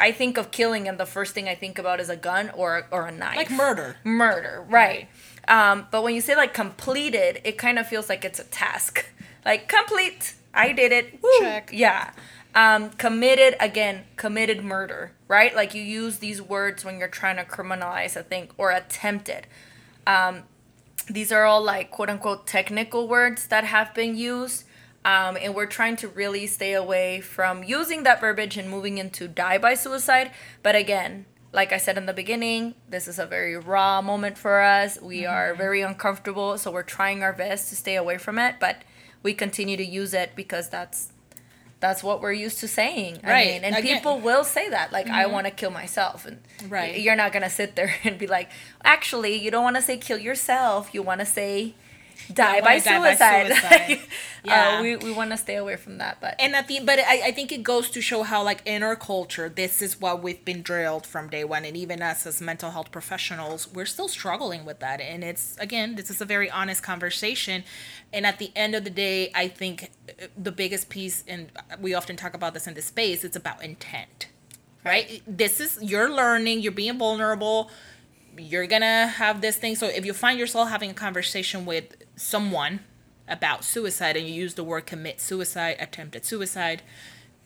[0.01, 2.87] I think of killing, and the first thing I think about is a gun or
[2.91, 3.37] or a knife.
[3.37, 3.97] Like murder.
[4.03, 5.09] Murder, right?
[5.49, 9.07] Um, but when you say like completed, it kind of feels like it's a task.
[9.45, 11.23] Like complete, I did it.
[11.23, 11.31] Woo.
[11.41, 11.71] Check.
[11.73, 12.13] Yeah.
[12.55, 15.55] Um, committed again, committed murder, right?
[15.55, 19.47] Like you use these words when you're trying to criminalize a thing or attempted.
[20.07, 20.43] Um,
[21.09, 24.65] these are all like quote unquote technical words that have been used.
[25.05, 29.27] Um, and we're trying to really stay away from using that verbiage and moving into
[29.27, 30.31] die by suicide.
[30.63, 34.61] But again, like I said in the beginning, this is a very raw moment for
[34.61, 35.01] us.
[35.01, 35.33] We mm-hmm.
[35.33, 38.57] are very uncomfortable, so we're trying our best to stay away from it.
[38.59, 38.83] But
[39.23, 41.13] we continue to use it because that's
[41.81, 43.19] that's what we're used to saying.
[43.25, 43.47] I Right.
[43.49, 45.33] mean, and Again- people will say that, like, I mm-hmm.
[45.33, 46.25] want to kill myself.
[46.25, 46.39] And
[46.69, 46.97] Right.
[47.01, 48.51] you're not going to sit there and be like,
[48.85, 50.91] actually, you don't want to say kill yourself.
[50.95, 51.75] You want to say
[52.33, 53.47] die, by, wanna die by suicide.
[53.53, 54.01] suicide.
[54.45, 54.79] Yeah.
[54.79, 56.19] uh, we, we want to stay away from that.
[56.21, 58.83] But and I think, but I, I think it goes to show how like in
[58.83, 62.41] our culture this is what we've been drilled from day one and even us as
[62.41, 66.51] mental health professionals we're still struggling with that and it's again this is a very
[66.51, 67.65] honest conversation
[68.13, 71.95] and at the end of the day i think uh, the biggest piece and we
[71.95, 74.29] often talk about this in this space it's about intent
[74.85, 77.71] right this is you're learning you're being vulnerable
[78.37, 82.81] you're gonna have this thing so if you find yourself having a conversation with someone
[83.29, 86.83] about suicide and you use the word commit suicide attempted suicide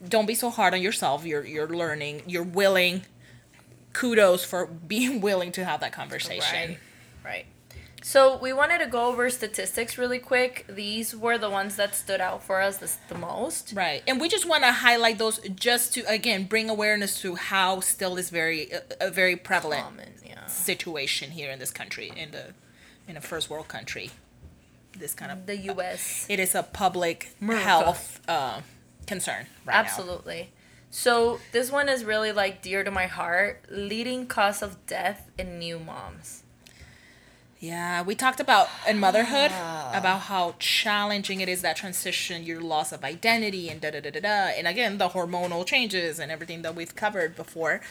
[0.07, 3.01] don't be so hard on yourself you're you're learning you're willing
[3.93, 6.79] kudos for being willing to have that conversation Right.
[7.23, 7.45] Right.
[8.03, 10.65] So we wanted to go over statistics really quick.
[10.69, 13.73] These were the ones that stood out for us the, the most.
[13.75, 14.01] Right.
[14.07, 18.15] And we just want to highlight those just to again bring awareness to how still
[18.15, 20.13] is very a, a very prevalent Common.
[20.49, 22.53] Situation here in this country in the
[23.07, 24.11] in a first world country.
[24.97, 26.25] This kind of The U.S.
[26.29, 27.63] it is a public America.
[27.63, 28.61] health uh,
[29.05, 29.79] concern right now.
[29.79, 30.49] Absolutely.
[30.89, 33.63] So this one is really like dear to my heart.
[33.69, 36.43] Leading cause of death in new moms.
[37.59, 42.91] Yeah, we talked about in motherhood about how challenging it is that transition, your loss
[42.91, 44.27] of identity, and da da da da da.
[44.55, 47.81] And again, the hormonal changes and everything that we've covered before.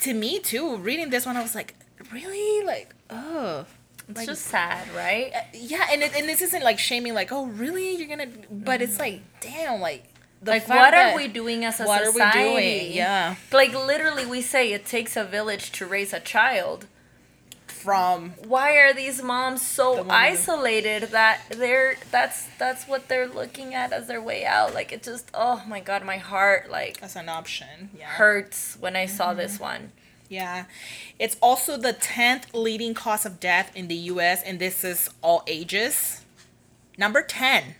[0.00, 1.74] To me too, reading this one, I was like,
[2.12, 3.66] really, like, oh,
[4.08, 5.32] It's like, just sad, right?
[5.34, 5.86] Uh, yeah.
[5.92, 9.00] And it, and this isn't like shaming, like, oh, really, you're gonna, but it's mm.
[9.00, 10.04] like, damn, like,
[10.40, 12.38] the like what are we doing as a what are we society?
[12.38, 12.92] doing?
[12.92, 16.86] Yeah, Like literally we say it takes a village to raise a child.
[17.78, 23.74] From Why are these moms so woman- isolated that they're that's that's what they're looking
[23.74, 24.74] at as their way out?
[24.74, 27.90] Like it just oh my god, my heart like as an option.
[27.98, 28.06] Yeah.
[28.06, 29.38] hurts when I saw Mm-hmm.
[29.38, 29.92] this one.
[30.28, 30.64] Yeah.
[31.18, 35.42] It's also the 10th leading cause of death in the US, and this is all
[35.46, 36.22] ages.
[36.98, 37.74] Number 10.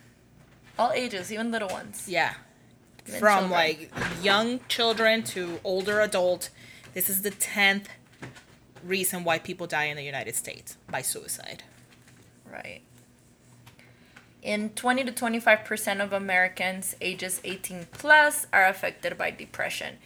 [0.78, 2.06] All ages, even little ones.
[2.08, 2.34] Yeah.
[3.04, 3.18] From
[3.50, 3.50] children.
[3.50, 3.90] like
[4.22, 6.50] young children to older adult.
[6.94, 7.87] This is the 10th
[8.84, 11.62] reason why people die in the United States by suicide.
[12.50, 12.80] Right.
[14.42, 19.96] In 20 to 25% of Americans ages 18 plus are affected by depression.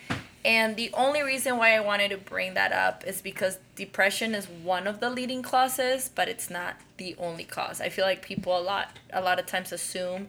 [0.45, 4.47] And the only reason why I wanted to bring that up is because depression is
[4.49, 7.81] one of the leading causes, but it's not the only cause.
[7.81, 10.29] I feel like people a lot a lot of times assume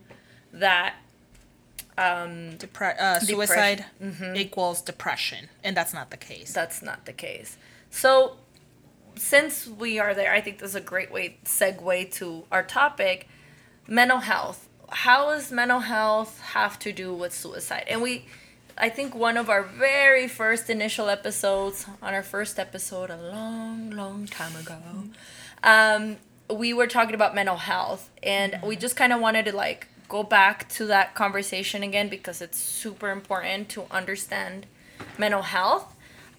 [0.52, 0.96] that
[1.98, 4.36] um, Depre- uh, suicide Mm-hmm.
[4.36, 6.54] equals depression, and that's not the case.
[6.54, 7.58] that's not the case.
[7.94, 8.38] So,
[9.16, 13.28] since we are there, I think this is a great way segue to our topic,
[13.88, 14.68] mental health.
[14.90, 17.86] How does mental health have to do with suicide?
[17.88, 18.26] And we,
[18.80, 23.92] I think one of our very first initial episodes, on our first episode a long,
[23.92, 24.80] long time ago,
[25.64, 26.18] um,
[26.50, 30.24] we were talking about mental health, and we just kind of wanted to like go
[30.24, 34.66] back to that conversation again because it's super important to understand
[35.20, 35.93] mental health.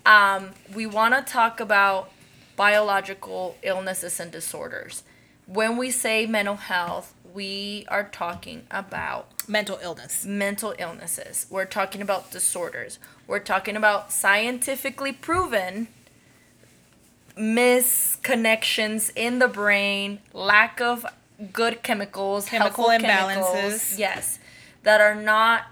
[0.07, 2.11] Um, we want to talk about
[2.57, 5.03] biological illnesses and disorders.
[5.47, 10.25] When we say mental health, we are talking about Mental illness.
[10.25, 11.47] mental illnesses.
[11.51, 12.99] We're talking about disorders.
[13.27, 15.89] We're talking about scientifically proven
[17.37, 21.05] misconnections in the brain, lack of
[21.53, 23.01] good chemicals, Chemical imbalances.
[23.03, 24.39] chemicals, yes,
[24.85, 25.65] that are not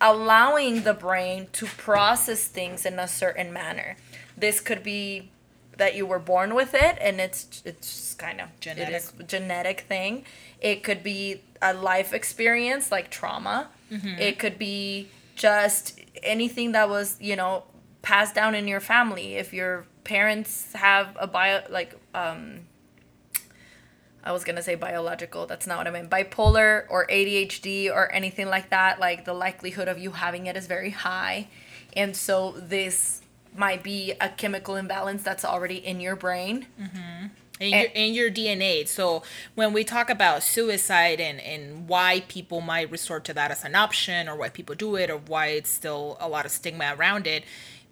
[0.00, 3.96] allowing the brain to process things in a certain manner.
[4.36, 5.30] This could be
[5.76, 8.88] that you were born with it and it's it's kind of Genetic.
[8.88, 10.24] it is a genetic thing.
[10.60, 13.68] It could be a life experience like trauma.
[13.90, 17.64] It could be just anything that was, you know,
[18.02, 19.34] passed down in your family.
[19.34, 22.60] If your parents have a bio like um
[24.22, 25.46] I was gonna say biological.
[25.46, 26.10] That's not what I meant.
[26.10, 29.00] Bipolar or ADHD or anything like that.
[29.00, 31.48] Like the likelihood of you having it is very high,
[31.96, 33.22] and so this
[33.56, 36.66] might be a chemical imbalance that's already in your brain.
[36.80, 37.26] Mm-hmm.
[37.60, 38.88] in your, in your DNA.
[38.88, 39.22] So
[39.54, 43.74] when we talk about suicide and, and why people might resort to that as an
[43.74, 47.26] option or why people do it or why it's still a lot of stigma around
[47.26, 47.44] it,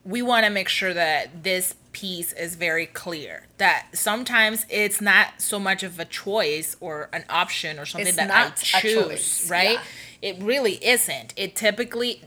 [0.05, 5.41] we want to make sure that this piece is very clear that sometimes it's not
[5.41, 8.31] so much of a choice or an option or something It's that
[8.75, 9.73] I choose, right?
[9.73, 9.83] yeah.
[10.31, 11.35] It really isn't.
[11.37, 12.23] It typically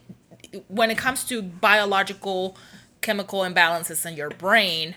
[0.67, 2.57] when it comes to biological
[3.01, 4.95] chemical imbalances in your brain,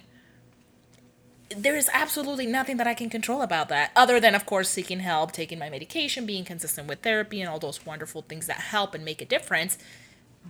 [1.57, 5.01] there is absolutely nothing that I can control about that, other than, of course, seeking
[5.01, 8.95] help, taking my medication, being consistent with therapy, and all those wonderful things that help
[8.95, 9.79] and make a difference.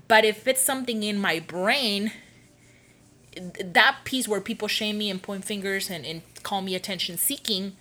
[0.09, 2.13] But if it's something in my brain,
[3.61, 7.77] that piece where people shame me and point fingers and, and call me attention seeking,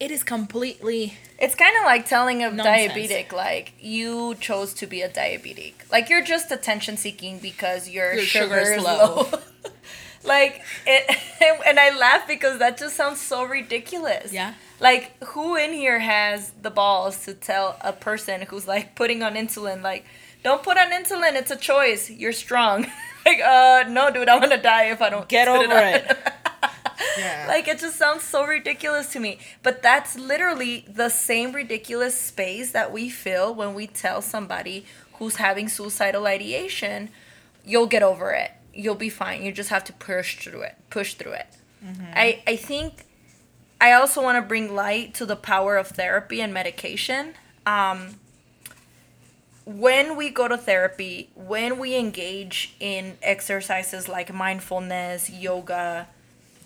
[0.00, 2.92] it is completely It's kind of like telling a Nonsense.
[2.92, 5.74] diabetic, like you chose to be a diabetic.
[5.90, 9.28] Like you're just attention seeking because your, Your sugar, is low.
[9.32, 9.38] low.
[10.24, 11.16] like it,
[11.66, 14.32] and I laugh because that just sounds so ridiculous.
[14.32, 14.54] Yeah.
[14.80, 19.34] Like who in here has the balls to tell a person who's like putting on
[19.34, 20.04] insulin, like,
[20.42, 21.34] don't put on insulin.
[21.34, 22.10] It's a choice.
[22.10, 22.86] You're strong.
[23.26, 25.82] like, uh, no, dude, I'm gonna die if I don't get put over on.
[25.94, 26.18] it.
[27.18, 27.46] yeah.
[27.48, 29.38] Like it just sounds so ridiculous to me.
[29.62, 35.36] But that's literally the same ridiculous space that we feel when we tell somebody who's
[35.36, 37.10] having suicidal ideation,
[37.64, 38.50] you'll get over it.
[38.72, 39.42] You'll be fine.
[39.42, 40.76] You just have to push through it.
[40.90, 41.46] Push through it.
[42.14, 43.04] I I think
[43.80, 47.34] I also want to bring light to the power of therapy and medication.
[47.66, 48.20] Um
[49.64, 56.06] when we go to therapy, when we engage in exercises like mindfulness, yoga,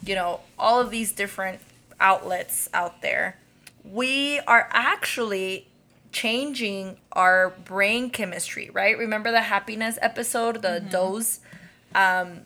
[0.05, 1.61] you know, all of these different
[2.01, 3.38] outlets out there,
[3.84, 5.66] we are actually
[6.11, 8.99] changing our brain chemistry, right?
[8.99, 11.40] Remember the happiness episode, the dose?
[11.94, 12.40] Um,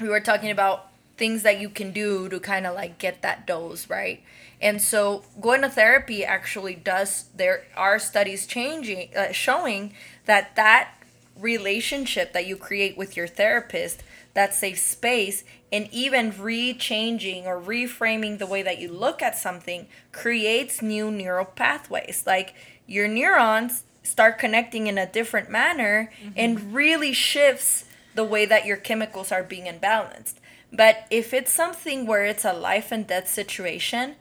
[0.00, 3.46] we were talking about things that you can do to kind of like get that
[3.46, 4.22] dose, right?
[4.62, 9.92] And so going to therapy actually does, there are studies changing, uh, showing
[10.26, 10.94] that that
[11.36, 14.04] relationship that you create with your therapist,
[14.34, 15.42] that safe space,
[15.72, 21.44] and even re-changing or reframing the way that you look at something creates new neural
[21.44, 22.22] pathways.
[22.24, 22.54] Like
[22.86, 27.84] your neurons start connecting in a different manner and really shifts
[28.14, 30.34] the way that your chemicals are being imbalanced.
[30.72, 34.16] But if it's something where it's a life and death situation,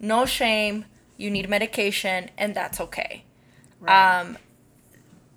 [0.00, 0.84] no shame,
[1.16, 3.24] you need medication, and that's okay.
[3.86, 4.38] Um,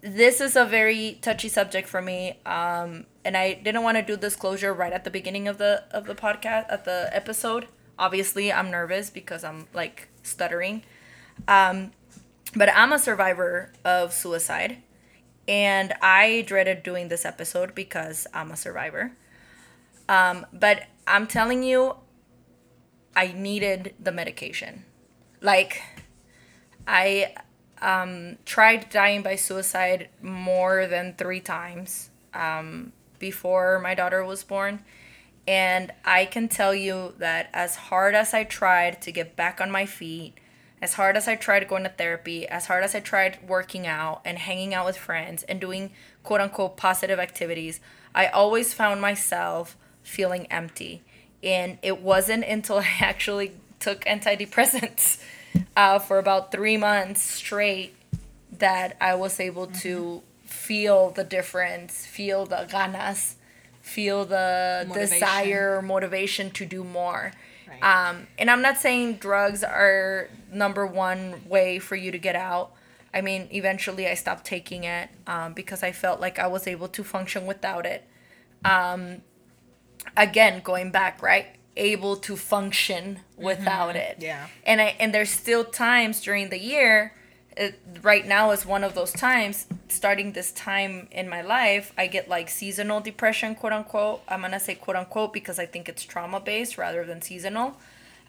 [0.01, 4.15] this is a very touchy subject for me, um, and I didn't want to do
[4.17, 7.67] disclosure right at the beginning of the of the podcast at the episode.
[7.99, 10.83] Obviously, I'm nervous because I'm like stuttering,
[11.47, 11.91] um,
[12.55, 14.77] but I'm a survivor of suicide,
[15.47, 19.13] and I dreaded doing this episode because I'm a survivor.
[20.09, 21.95] Um, but I'm telling you,
[23.17, 24.85] I needed the medication.
[25.41, 25.81] Like,
[26.87, 27.33] I
[27.81, 34.83] um, tried dying by suicide more than three times um, before my daughter was born.
[35.47, 39.71] And I can tell you that as hard as I tried to get back on
[39.71, 40.35] my feet,
[40.79, 44.21] as hard as I tried going to therapy, as hard as I tried working out
[44.25, 45.89] and hanging out with friends and doing
[46.21, 47.79] quote unquote positive activities,
[48.13, 51.01] I always found myself feeling empty.
[51.43, 55.21] And it wasn't until I actually took antidepressants
[55.75, 57.95] uh, for about three months straight
[58.59, 63.35] that I was able to feel the difference, feel the ganas,
[63.81, 65.13] feel the Motivation.
[65.13, 67.31] desire motivation to do more.
[67.67, 68.09] Right.
[68.09, 72.71] Um, and I'm not saying drugs are number one way for you to get out.
[73.13, 76.87] I mean, eventually I stopped taking it um, because I felt like I was able
[76.89, 78.03] to function without it.
[78.65, 79.21] Um,
[80.17, 81.47] again, going back, right?
[81.77, 84.17] Able to function without it.
[84.19, 84.47] Yeah.
[84.65, 87.13] And I and there's still times during the year.
[87.55, 89.67] It, right now is one of those times.
[89.87, 94.21] Starting this time in my life, I get like seasonal depression, quote unquote.
[94.27, 97.77] I'm gonna say quote unquote because I think it's trauma based rather than seasonal.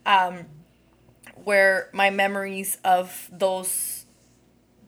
[0.05, 0.47] Um,
[1.45, 4.07] where my memories of those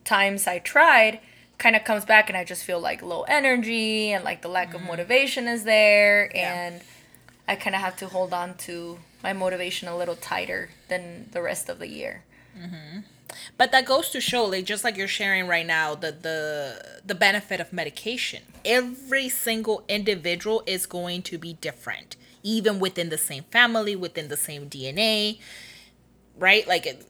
[0.04, 1.20] times I tried
[1.60, 4.74] kind of comes back and I just feel like low energy and like the lack
[4.74, 6.36] of motivation is there Mm-hmm.
[6.36, 6.54] Yeah.
[6.66, 6.80] and
[7.46, 11.42] I kind of have to hold on to my motivation a little tighter than the
[11.42, 12.22] rest of the year.
[13.56, 17.14] But that goes to show, like just like you're sharing right now, the the the
[17.14, 18.42] benefit of medication.
[18.64, 24.36] Every single individual is going to be different, even within the same family, within the
[24.36, 25.38] same DNA,
[26.38, 26.66] right?
[26.66, 27.04] Like if-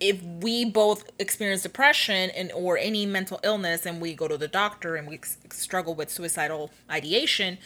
[0.00, 4.48] if we both experience depression and or any mental illness, and we go to the
[4.48, 5.20] doctor and we
[5.50, 7.58] struggle with suicidal ideation,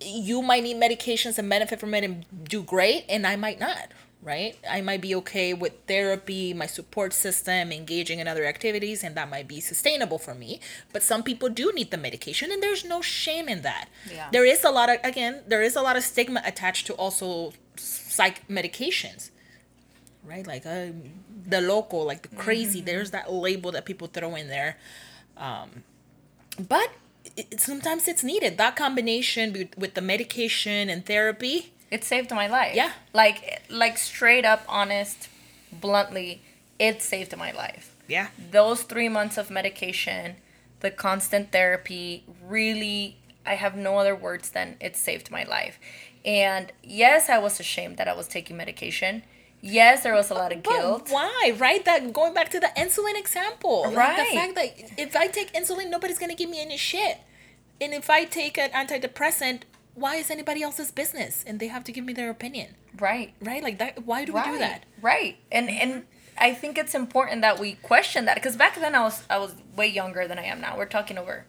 [0.00, 3.92] you might need medications and benefit from it and do great and i might not
[4.22, 4.56] right?
[4.70, 9.28] I might be okay with therapy my support system engaging in other activities and that
[9.28, 10.60] might be sustainable for me.
[10.92, 13.88] But some people do need the medication and there's no shame in that.
[14.08, 14.28] Yeah.
[14.30, 17.52] there is a lot of again there is a lot of stigma attached to also
[17.76, 19.31] psych medications
[20.24, 20.86] right like uh,
[21.46, 24.76] the local like the crazy there's that label that people throw in there
[25.36, 25.82] um,
[26.68, 26.90] but
[27.36, 32.46] it, sometimes it's needed that combination with, with the medication and therapy It saved my
[32.48, 32.74] life.
[32.74, 32.92] Yeah.
[33.12, 35.28] Like like straight up honest,
[35.70, 36.40] bluntly,
[36.78, 37.94] it saved my life.
[38.08, 40.36] yeah Those 3 months of medication,
[40.80, 45.78] the constant therapy, really I have no other words than it saved my life.
[46.24, 49.22] And yes, I was ashamed that I was taking medication.
[49.64, 51.08] Yes, there was a lot of guilt.
[51.10, 54.28] Why right that going back to the insulin example like Right.
[54.30, 57.18] the fact that if i take insulin nobody's gonna give me any shit
[57.80, 59.60] and if i take an antidepressant
[59.94, 63.34] why is anybody else's business and they have to give me their opinion Right.
[63.40, 65.36] right like that why do we do that Right.
[65.50, 66.06] And and
[66.38, 69.54] I think it's important that we question that because back then I was I was
[69.76, 70.76] way younger than I am now.
[70.78, 71.44] We're talking over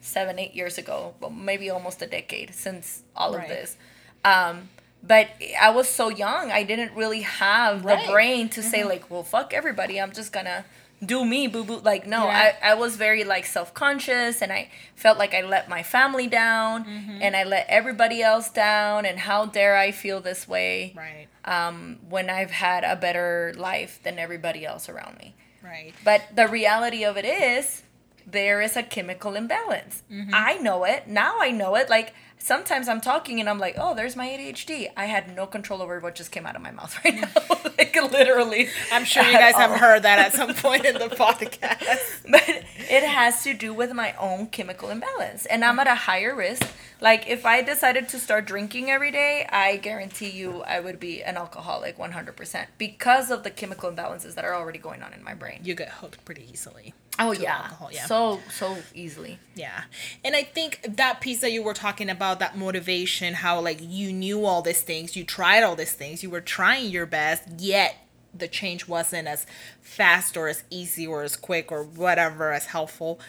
[0.00, 3.42] seven, eight years ago, well, maybe almost a decade since all Right.
[3.44, 3.76] of this.
[4.24, 4.68] Um,
[5.02, 5.28] but
[5.60, 8.88] I was so young, I didn't really have the brain to say mm-hmm.
[8.88, 10.00] like, well, fuck everybody.
[10.00, 10.64] I'm just gonna
[11.04, 11.80] do me, boo boo.
[11.80, 12.52] Like, no, Yeah.
[12.62, 16.26] I, I was very like self conscious, and I felt like I let my family
[16.26, 17.18] down, Mm-hmm.
[17.22, 19.06] and I let everybody else down.
[19.06, 20.92] And how dare I feel this way?
[20.96, 25.34] right um, when I've had a better life than everybody else around me.
[25.62, 27.82] right But the reality of it is,
[28.26, 30.02] there is a chemical imbalance.
[30.12, 30.30] Mm-hmm.
[30.34, 31.08] I know it.
[31.08, 31.88] Now I know it.
[31.88, 34.88] Like, sometimes I'm talking and I'm like, oh, there's my ADHD.
[34.96, 37.60] I had no control over what just came out of my mouth right now.
[37.78, 38.68] like, literally.
[38.92, 43.04] i'm sure you guys have heard that at some point in the podcast but it
[43.04, 46.66] has to do with my own chemical imbalance and i'm at a higher risk
[47.00, 51.22] like if i decided to start drinking every day i guarantee you i would be
[51.22, 55.34] an alcoholic 100% because of the chemical imbalances that are already going on in my
[55.34, 57.56] brain you get hooked pretty easily oh yeah.
[57.56, 58.06] alcohol, yeah.
[58.06, 59.82] so so easily Yeah.
[60.24, 64.12] And I think that piece that you were talking about, that motivation, how like you
[64.12, 67.96] knew all these things, you tried all these things, you were trying your best, yet
[68.32, 69.44] the change wasn't as
[69.80, 73.20] fast or as easy or as quick or whatever as helpful.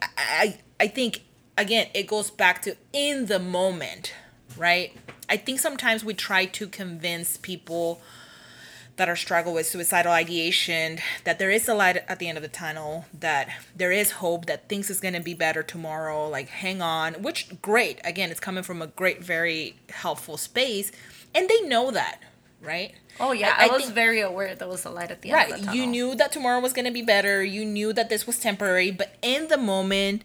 [0.00, 1.22] I I, I think
[1.56, 4.12] again it goes back to in the moment,
[4.56, 4.92] right?
[5.28, 8.02] I think sometimes we try to convince people
[8.96, 12.42] that are struggle with suicidal ideation that there is a light at the end of
[12.42, 16.48] the tunnel that there is hope that things is going to be better tomorrow like
[16.48, 20.92] hang on which great again it's coming from a great very helpful space
[21.34, 22.20] and they know that
[22.60, 25.40] right oh yeah i, was think- very aware there was a light at the end
[25.40, 25.74] of the right tunnel.
[25.74, 28.90] you knew that tomorrow was going to be better you knew that this was temporary
[28.90, 30.22] but in the moment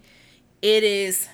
[0.61, 1.30] it is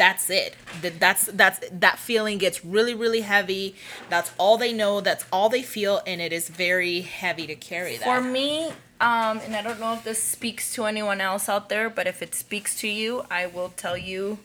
[0.00, 3.74] that's it that that's that's that feeling gets really really heavy
[4.08, 7.98] that's all they know that's all they feel and it is very heavy to carry
[7.98, 11.68] that For me, um, and I don't know if this speaks to anyone else out
[11.68, 14.38] there, but if it speaks to you, I will tell you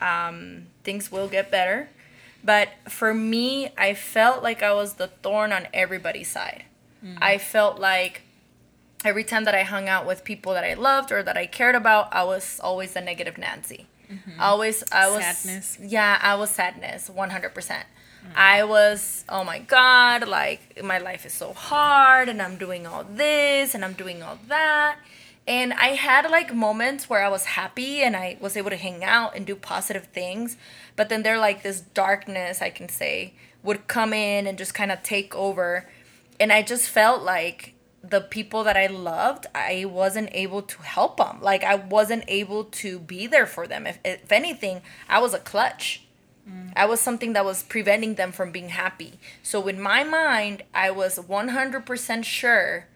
[0.00, 1.90] um, things will get better.
[2.42, 6.64] But for me, I felt like I was the thorn on everybody's side.
[7.20, 8.22] I felt like
[9.04, 11.74] every time that I hung out with people that I loved or that I cared
[11.74, 13.88] about, I was always the negative Nancy.
[14.10, 14.40] Mm-hmm.
[14.40, 15.78] Always, I was Sadness.
[15.80, 17.86] Yeah, I was sadness, one hundred percent.
[18.34, 23.04] I was, oh my god, like my life is so hard, and I'm doing all
[23.04, 24.96] this, and I'm doing all that,
[25.46, 29.04] and I had like moments where I was happy and I was able to hang
[29.04, 30.56] out and do positive things,
[30.96, 34.90] but then there like this darkness, I can say, would come in and just kind
[34.90, 35.86] of take over,
[36.40, 37.73] and I just felt like
[38.10, 41.40] the people that I loved, I wasn't able to help them.
[41.40, 43.86] Like I wasn't able to be there for them.
[43.86, 46.02] If if anything, I was a clutch.
[46.48, 46.72] Mm.
[46.76, 49.14] I was something that was preventing them from being happy.
[49.42, 52.86] So in my mind, I was 100% sure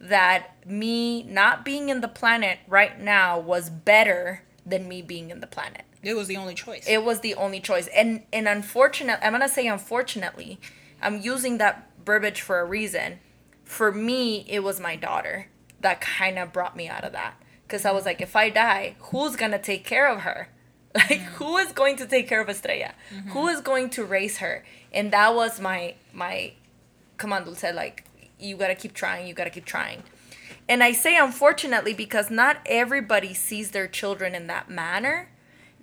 [0.00, 5.40] that me not being in the planet right now was better than me being in
[5.40, 5.82] the planet.
[6.02, 7.88] it was the only choice It was the only choice.
[7.88, 10.58] And and unfortunately, I'm gonna say unfortunately,
[11.00, 13.20] I'm using that verbiage for a reason.
[13.66, 15.48] For me, it was my daughter.
[15.80, 18.96] that kind of brought me out of that because I was like, if I die,
[19.10, 20.48] who's gonna take care of her?
[20.96, 21.32] Like, mm.
[21.36, 22.94] who is going to take care of Estrella?
[23.12, 23.28] Mm-hmm.
[23.32, 24.64] Who is going to raise her?
[24.94, 26.54] And that was my my
[27.22, 28.04] on, Dulce, like
[28.38, 30.04] you gotta keep trying, you gotta keep trying.
[30.68, 35.28] And I say unfortunately because not everybody sees their children in that manner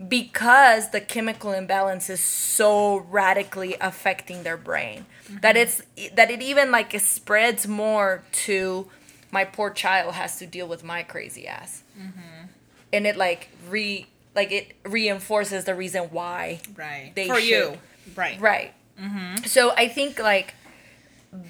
[0.07, 5.05] because the chemical imbalance is so radically affecting their brain
[5.41, 5.63] that mm-hmm.
[6.01, 8.87] it's that it even like it spreads more to
[9.31, 12.47] my poor child has to deal with my crazy ass mm-hmm.
[12.91, 17.11] and it like re like it reinforces the reason why Right.
[17.15, 17.77] They For you.
[18.05, 18.17] should.
[18.17, 18.41] Right.
[18.41, 19.45] right mm-hmm.
[19.45, 20.55] so i think like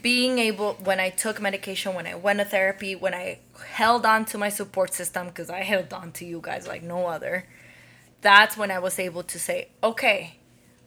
[0.02, 3.40] being able when i took medication when i went to therapy when i
[3.72, 7.08] held on to my support system because i held on to you guys like no
[7.08, 7.46] other
[8.24, 10.38] that's when i was able to say okay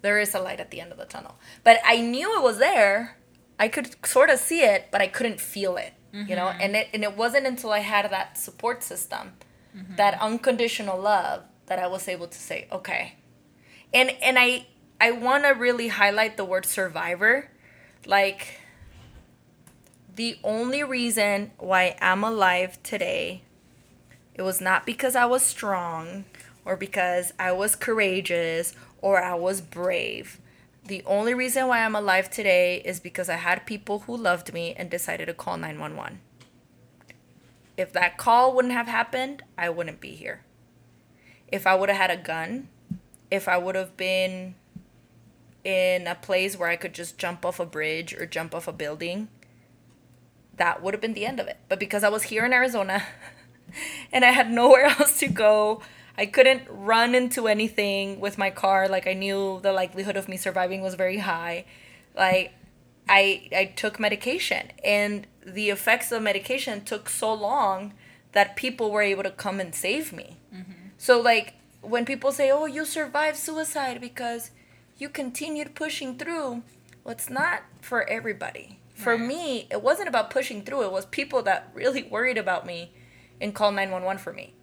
[0.02, 1.36] there is a light at the end of the tunnel.
[1.64, 3.16] But i knew it was there.
[3.58, 6.46] I could sort of see it but i couldn't feel it you know?
[6.46, 6.60] Mm-hmm.
[6.60, 9.32] And it and it wasn't until i had that support system
[9.76, 9.96] mm-hmm.
[9.96, 13.14] that unconditional love that i was able to say okay.
[13.92, 14.66] And and i
[15.00, 17.50] i want to really highlight the word survivor.
[18.06, 18.60] Like
[20.14, 23.42] the only reason why i'm alive today
[24.34, 26.24] it was not because i was strong
[26.66, 30.40] or because i was courageous or i was brave.
[30.84, 34.74] The only reason why i'm alive today is because i had people who loved me
[34.76, 36.20] and decided to call 911
[37.78, 40.42] if that call wouldn't have happened i wouldn't be here.
[41.48, 42.68] If i would have had a gun
[43.30, 44.54] if I would have been
[45.64, 48.72] in a place where I could just jump off a bridge or jump off a
[48.72, 49.28] building,
[50.56, 51.58] that would have been the end of it.
[51.68, 53.02] But because I was here in Arizona
[54.12, 55.82] and I had nowhere else to go,
[56.18, 58.88] I couldn't run into anything with my car.
[58.88, 61.64] Like I knew the likelihood of me surviving was very high.
[62.16, 62.52] Like
[63.08, 67.92] I I took medication and the effects of medication took so long
[68.32, 70.38] that people were able to come and save me.
[70.54, 70.72] Mm-hmm.
[70.98, 74.50] So like when people say, "Oh, you survived suicide because
[74.98, 76.62] you continued pushing through,"
[77.04, 78.78] well, it's not for everybody.
[78.94, 79.20] For Right.
[79.20, 80.82] me, it wasn't about pushing through.
[80.84, 82.92] It was people that really worried about me
[83.40, 84.54] and called 911 for me.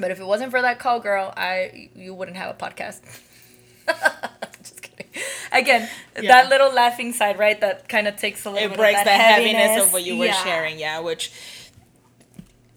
[0.00, 3.00] But if it wasn't for that call, girl, I you wouldn't have a podcast.
[4.62, 5.06] Just kidding.
[5.52, 5.88] Again,
[6.20, 6.28] Yeah.
[6.42, 7.60] that little laughing side, right?
[7.60, 10.04] That kind of takes a little it bit breaks of the that heaviness of what
[10.04, 10.44] you were Yeah.
[10.44, 11.32] sharing yeah which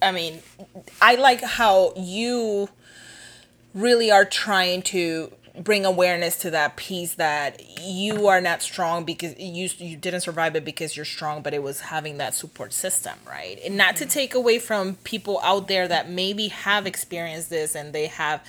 [0.02, 0.40] i mean
[1.02, 2.70] i like how you
[3.76, 9.38] really are trying to bring awareness to that piece that you are not strong because
[9.38, 13.14] you you didn't survive it because you're strong but it was having that support system
[13.28, 17.76] right and not to take away from people out there that maybe have experienced this
[17.76, 18.42] and they have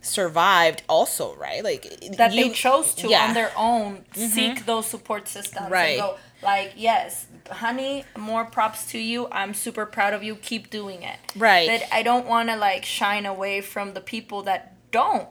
[0.00, 1.82] survived also right like
[2.16, 3.26] that you- they chose to yeah.
[3.26, 4.26] on their own mm-hmm.
[4.26, 5.98] seek those support systems Right.
[5.98, 10.70] and go like yes honey more props to you i'm super proud of you keep
[10.70, 11.68] doing it Right.
[11.68, 15.28] but i don't want to like shine away from the people that don't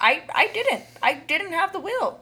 [0.00, 2.20] i i didn't i didn't have the will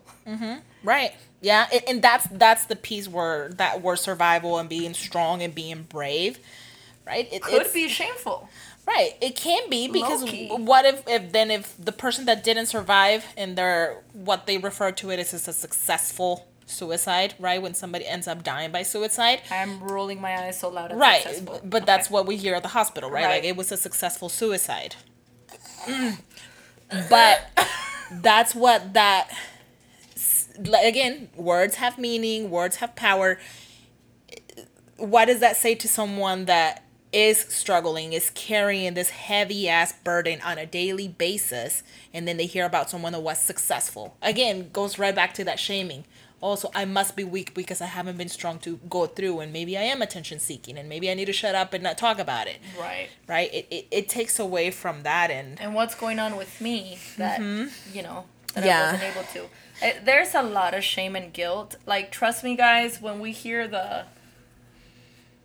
[0.83, 1.13] Right.
[1.41, 5.55] Yeah, and, and that's that's the piece where that word survival and being strong and
[5.55, 6.39] being brave,
[7.07, 7.29] right?
[7.33, 8.49] It, could be shameful
[8.87, 9.15] right.
[9.21, 10.23] It can be because
[10.59, 14.93] what if if then if the person that didn't survive and they're what they refer
[14.93, 17.61] to it as is a successful suicide, right?
[17.61, 19.43] When somebody ends up dying by suicide.
[19.51, 21.61] i'm rolling my eyes so loud Right, successful.
[21.65, 23.27] but that's what we hear at the hospital, right?
[23.27, 24.97] Like it was a successful suicide.
[25.85, 26.19] Mm.
[26.89, 27.49] But
[28.11, 29.31] that's what that
[30.83, 33.39] again, words have meaning, words have power.
[34.97, 36.83] What does that say to someone that
[37.13, 41.83] is struggling, is carrying this heavy ass burden on a daily basis,
[42.13, 44.17] and then they hear about someone that was successful?
[44.23, 46.05] Again, goes right back to that shaming.
[46.43, 49.77] Also, I must be weak because I haven't been strong to go through, and maybe
[49.77, 52.47] I am attention seeking, and maybe I need to shut up and not talk about
[52.47, 52.59] it.
[52.79, 53.53] right Right?
[53.53, 57.41] It, it, it takes away from that, and and what's going on with me that
[57.41, 58.25] you know
[58.55, 58.81] that Yeah.
[58.81, 59.45] I wasn't able to.
[59.83, 61.77] Uh, There's a lot of shame and guilt.
[61.87, 64.05] Like trust me guys, when we hear the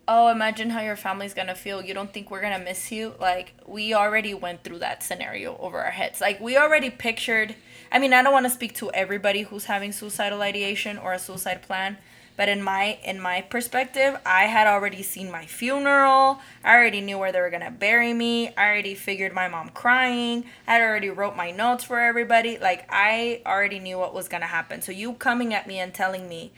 [0.08, 1.82] oh, imagine how your family's going to feel.
[1.82, 3.14] You don't think we're going to miss you?
[3.20, 6.20] Like we already went through that scenario over our heads.
[6.20, 7.56] Like we already pictured
[7.92, 11.20] I mean, I don't want to speak to everybody who's having suicidal ideation or a
[11.20, 11.98] suicide plan,
[12.38, 16.40] but in my in my perspective, I had already seen my funeral.
[16.64, 18.50] I already knew where they were gonna bury me.
[18.56, 20.46] I already figured my mom crying.
[20.68, 22.58] I had already wrote my notes for everybody.
[22.58, 24.82] Like I already knew what was gonna happen.
[24.82, 26.52] So you coming at me and telling me,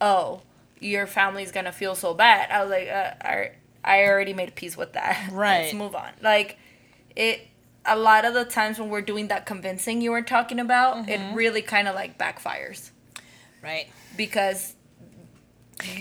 [0.00, 0.40] "Oh,
[0.80, 3.50] your family's gonna feel so bad," I was like, uh, I
[3.84, 5.28] I already made peace with that.
[5.32, 5.64] Right.
[5.64, 6.10] Let's move on.
[6.22, 6.56] Like
[7.14, 7.47] it.
[7.88, 11.18] A lot of the times when we're doing that convincing you were talking about, it
[11.18, 11.34] mm-hmm.
[11.34, 12.90] really kind of like backfires
[13.62, 13.88] right?
[14.16, 14.74] because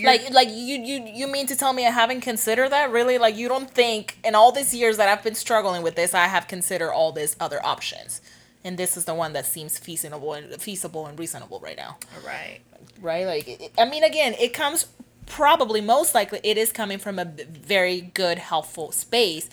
[0.03, 3.19] like like you you you mean to tell me I haven't considered that really?
[3.19, 6.25] Like you don't think in all these years that I've been struggling with this, I
[6.25, 8.21] have considered all these other options,
[8.63, 11.97] and this is the one that seems feasible and feasible and reasonable right now.
[12.25, 12.59] Right.
[12.99, 13.27] Right.
[13.27, 14.87] Like it, I mean, again, it comes
[15.27, 19.47] probably most likely it is coming from a very good helpful space,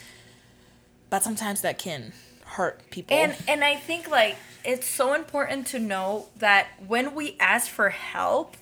[1.11, 2.15] but sometimes that can
[2.55, 3.17] hurt people.
[3.17, 7.91] And and I think like it's so important to know that when we ask for
[7.91, 8.57] help,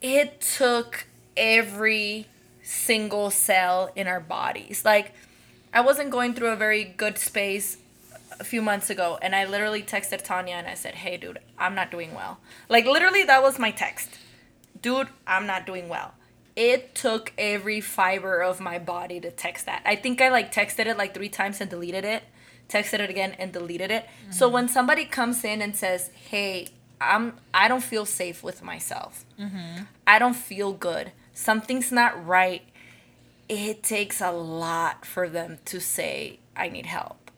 [0.00, 2.26] it took every
[2.62, 4.84] single cell in our bodies.
[4.84, 5.12] Like
[5.72, 7.78] I wasn't going through a very good space
[8.38, 11.74] a few months ago and I literally texted Tanya and I said, "Hey dude, I'm
[11.74, 12.38] not doing well."
[12.68, 14.18] Like literally that was my text.
[14.82, 16.14] Dude, I'm not doing well.
[16.56, 19.82] It took every fiber of my body to text that.
[19.84, 22.22] I think I like texted it like 3 times and deleted it
[22.68, 24.04] texted it again and deleted it.
[24.04, 24.32] Mm-hmm.
[24.32, 26.68] So when somebody comes in and says, "Hey,
[27.00, 29.24] I'm I don't feel safe with myself.
[29.38, 29.84] Mm-hmm.
[30.06, 31.12] I don't feel good.
[31.32, 32.62] Something's not right."
[33.48, 37.30] It takes a lot for them to say, "I need help."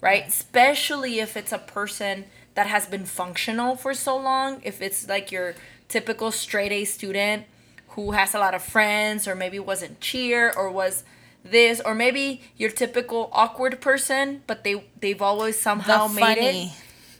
[0.00, 0.20] Right?
[0.20, 0.28] right?
[0.28, 5.32] Especially if it's a person that has been functional for so long, if it's like
[5.32, 5.54] your
[5.88, 7.44] typical straight A student
[7.90, 11.04] who has a lot of friends or maybe wasn't cheer or was
[11.50, 16.70] this or maybe your typical awkward person but they they've always somehow made it.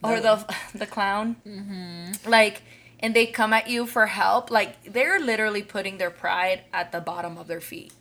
[0.03, 1.37] or the the clown.
[1.47, 2.31] Mm-hmm.
[2.31, 2.63] like
[3.01, 4.51] and they come at you for help.
[4.51, 7.93] Like they're literally putting their pride at the bottom of their feet.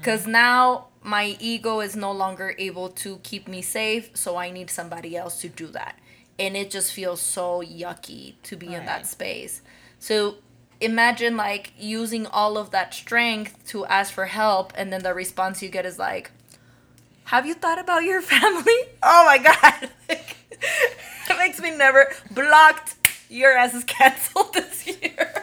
[0.00, 0.32] Because mm-hmm.
[0.32, 5.16] now my ego is no longer able to keep me safe so i need somebody
[5.16, 5.98] else to do that.
[6.38, 8.80] And it just feels so yucky to be right.
[8.80, 9.62] in that space.
[9.98, 10.36] So
[10.82, 15.62] imagine like using all of that strength to ask for help and then the response
[15.62, 16.30] you get is like
[17.24, 18.80] have you thought about your family?
[19.02, 19.90] Oh my god.
[21.30, 22.96] It makes me never blocked.
[23.30, 25.41] Your ass is canceled this year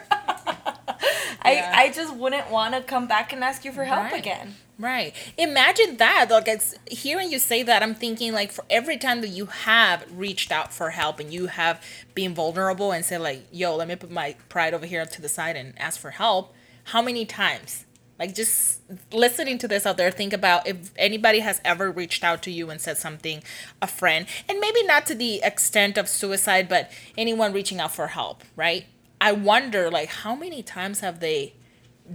[1.45, 1.73] yeah.
[1.75, 4.19] I, I just wouldn't want to come back and ask you for help right.
[4.19, 5.13] again Right.
[5.37, 6.27] Imagine that.
[6.29, 10.05] Like it's hearing you say that, I'm thinking like for every time that you have
[10.09, 11.83] reached out for help and you have
[12.15, 15.27] been vulnerable and said like, "Yo, let me put my pride over here to the
[15.27, 17.85] side and ask for help." How many times?
[18.17, 18.81] Like just
[19.11, 22.69] listening to this out there, think about if anybody has ever reached out to you
[22.69, 23.43] and said something,
[23.81, 28.07] a friend, and maybe not to the extent of suicide, but anyone reaching out for
[28.07, 28.85] help, right?
[29.21, 31.53] I wonder like how many times have they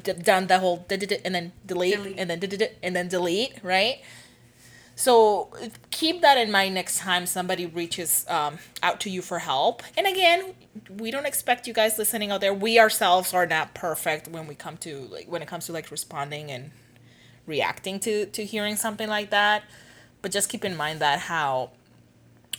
[0.02, 2.18] d- done the whole and then delete, delete.
[2.18, 4.00] and then and then delete, right?
[4.96, 5.50] So
[5.90, 9.82] keep that in mind next time somebody reaches um, out to you for help.
[9.96, 10.54] And again,
[10.88, 12.54] we don't expect you guys listening out there.
[12.54, 15.90] We ourselves are not perfect when we come to like when it comes to like
[15.90, 16.70] responding and
[17.46, 19.64] reacting to to hearing something like that.
[20.22, 21.70] But just keep in mind that how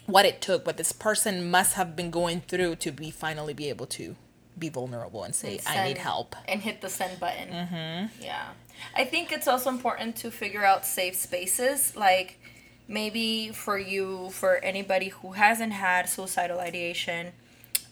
[0.06, 3.70] what it took, what this person must have been going through to be finally be
[3.70, 4.16] able to
[4.58, 7.50] be vulnerable and say and I need help and hit the send button.
[7.50, 8.24] Mm-hmm.
[8.24, 8.50] Yeah,
[8.96, 12.40] I think it's also important to figure out safe spaces, like
[12.88, 17.34] maybe for you, for anybody who hasn't had suicidal ideation.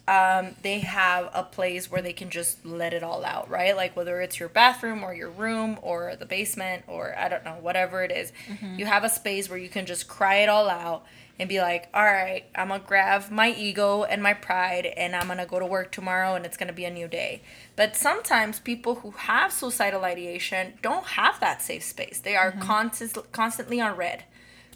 [0.06, 3.74] Um, they have a place where they can just let it all out, right?
[3.74, 7.58] Like whether it's your bathroom or your room or the basement or I don't know,
[7.62, 8.34] whatever it is.
[8.50, 8.80] Mm-hmm.
[8.80, 11.06] You have a space where you can just cry it all out
[11.40, 15.28] and be like, all right, I'm gonna grab my ego and my pride and I'm
[15.28, 17.42] gonna go to work tomorrow and it's gonna be a new day.
[17.76, 22.20] But sometimes people who have suicidal ideation don't have that safe space.
[22.20, 22.62] They are mm-hmm.
[22.62, 24.26] constant, constantly on red,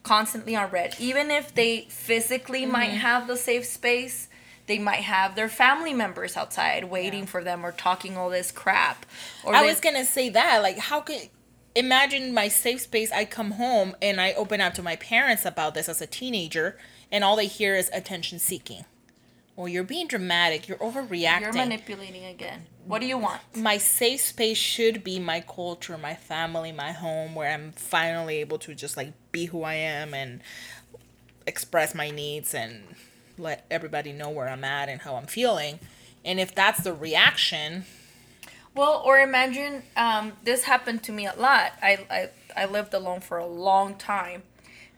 [0.02, 0.96] constantly on red.
[1.00, 2.72] Even if they physically mm-hmm.
[2.72, 4.28] might have the safe space,
[4.66, 7.26] they might have their family members outside waiting yeah.
[7.26, 9.06] for them or talking all this crap.
[9.44, 11.30] Or I they, was gonna say that, like, how could
[11.78, 13.12] imagine my safe space.
[13.12, 16.78] I come home and I open up to my parents about this as a teenager,
[17.12, 18.86] and all they hear is attention seeking.
[19.56, 20.68] Well, you're being dramatic.
[20.68, 21.42] You're overreacting.
[21.42, 22.68] You're manipulating again.
[22.86, 23.42] What do you want?
[23.56, 28.60] My safe space should be my culture, my family, my home, where I'm finally able
[28.60, 30.42] to just like be who I am and
[31.46, 32.84] express my needs and
[33.38, 35.80] let everybody know where I'm at and how I'm feeling.
[36.24, 37.86] And if that's the reaction,
[38.78, 41.74] well, or imagine um, this happened to me a lot.
[41.82, 44.44] I, I I lived alone for a long time,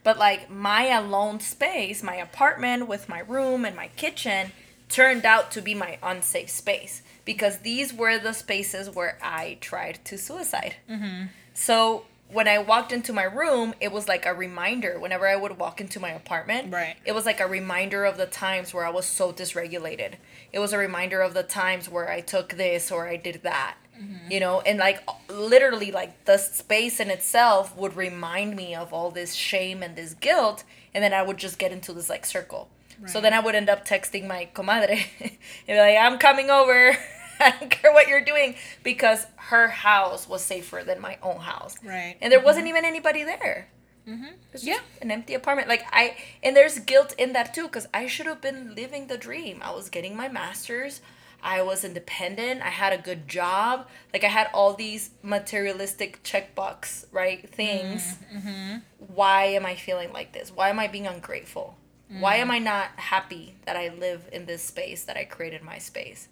[0.04, 4.52] but like my alone space, my apartment with my room and my kitchen,
[4.88, 10.04] turned out to be my unsafe space because these were the spaces where I tried
[10.06, 10.76] to suicide.
[10.88, 11.26] Mm-hmm.
[11.54, 14.98] So when I walked into my room, it was like a reminder.
[14.98, 16.96] Whenever I would walk into my apartment, right.
[17.04, 20.14] it was like a reminder of the times where I was so dysregulated.
[20.52, 23.76] It was a reminder of the times where I took this or I did that.
[24.00, 24.32] Mm-hmm.
[24.32, 29.10] You know, and like literally, like the space in itself would remind me of all
[29.10, 32.70] this shame and this guilt, and then I would just get into this like circle.
[32.98, 33.10] Right.
[33.10, 35.30] So then I would end up texting my comadre and
[35.66, 36.96] be like, I'm coming over.
[37.40, 41.76] I don't care what you're doing because her house was safer than my own house.
[41.82, 42.16] Right.
[42.20, 43.68] And there wasn't even anybody there.
[44.10, 44.32] Mm-hmm.
[44.52, 44.80] It's Yeah.
[45.00, 45.68] an empty apartment.
[45.68, 49.18] Like I, and there's guilt in that too because I should have been living the
[49.18, 49.60] dream.
[49.62, 51.00] I was getting my master's.
[51.42, 52.60] I was independent.
[52.60, 53.88] I had a good job.
[54.12, 58.16] Like I had all these materialistic checkbox right things.
[58.34, 58.48] Mm-hmm.
[58.48, 58.76] Mm-hmm.
[59.14, 60.50] Why am I feeling like this?
[60.50, 61.76] Why am I being ungrateful?
[62.18, 62.52] Why am mm-hmm.
[62.52, 66.26] I not happy that I live in this space that I created my space?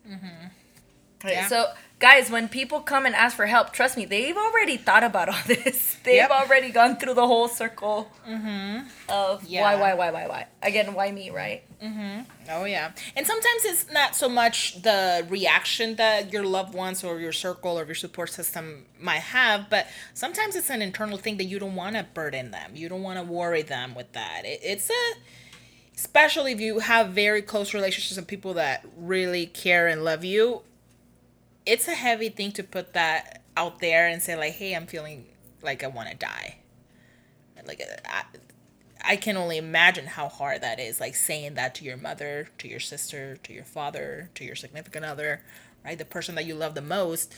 [1.25, 1.49] Right, Yeah.
[1.49, 1.67] So,
[1.99, 5.43] guys, when people come and ask for help, trust me, they've already thought about all
[5.47, 5.97] this.
[6.05, 6.31] They've Yep.
[6.31, 8.87] already gone through the whole circle mm-hmm.
[9.09, 9.63] of Yeah.
[9.63, 10.47] why, why, why, why, why.
[10.63, 11.63] Again, why me, right?
[11.83, 12.23] Mm-hmm.
[12.51, 12.91] Oh yeah.
[13.15, 17.79] And sometimes it's not so much the reaction that your loved ones or your circle
[17.79, 21.77] or your support system might have, but sometimes it's an internal thing that you don't
[21.77, 22.73] want to burden them.
[22.75, 24.43] You don't want to worry them with that.
[24.45, 25.03] It, it's a
[25.95, 30.63] especially if you have very close relationships and people that really care and love you.
[31.69, 35.27] It's a heavy thing to put that out there and say like, "Hey, I'm feeling
[35.63, 36.59] like I want to die."
[37.67, 38.23] Like I,
[39.05, 42.69] I can only imagine how hard that is, like saying that to your mother, to
[42.69, 45.43] your sister, to your father, to your significant other,
[45.85, 45.99] right?
[45.99, 47.35] The person that you love the most,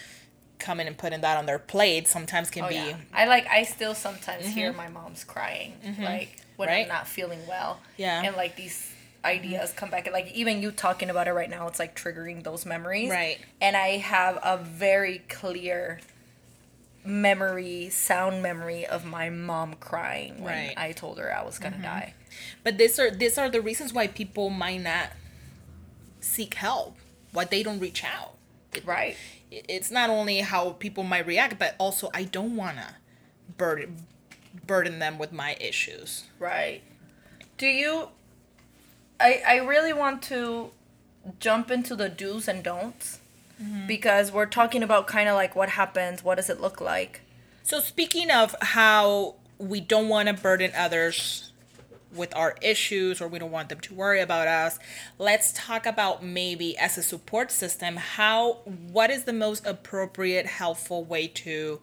[0.61, 2.97] coming and putting that on their plate sometimes can Oh, be yeah.
[3.13, 4.77] I like, I still sometimes hear mm-hmm.
[4.77, 6.05] my mom's crying, mm-hmm.
[6.05, 6.83] like when Right.
[6.83, 7.81] I'm not feeling well.
[7.97, 8.23] Yeah.
[8.23, 8.90] And like these
[9.25, 9.45] Mm-hmm.
[9.45, 10.07] ideas come back.
[10.07, 13.11] And like even you talking about it right now, it's like triggering those memories.
[13.11, 13.39] Right.
[13.61, 16.01] And I have a very clear
[17.05, 20.75] memory, sound memory of my mom crying when Right.
[20.77, 21.85] I told her I was gonna mm-hmm.
[21.85, 22.15] die.
[22.63, 25.11] But these are these are the reasons why people might not
[26.21, 26.97] seek help,
[27.33, 28.35] why they don't reach out.
[28.85, 29.17] Right.
[29.51, 32.97] It's not only how people might react, but also I don't wanna
[33.57, 34.07] burden
[34.67, 36.25] burden them with my issues.
[36.39, 36.83] Right.
[37.59, 38.09] Do you
[39.21, 40.71] I I really want to
[41.39, 43.21] jump into the do's and don'ts
[43.63, 43.87] mm-hmm.
[43.87, 47.21] because we're talking about kind of like what happens, what does it look like?
[47.63, 51.53] So speaking of how we don't want to burden others
[52.15, 54.79] with our issues or we don't want them to worry about us,
[55.19, 58.55] let's talk about maybe as a support system how
[58.91, 61.81] what is the most appropriate helpful way to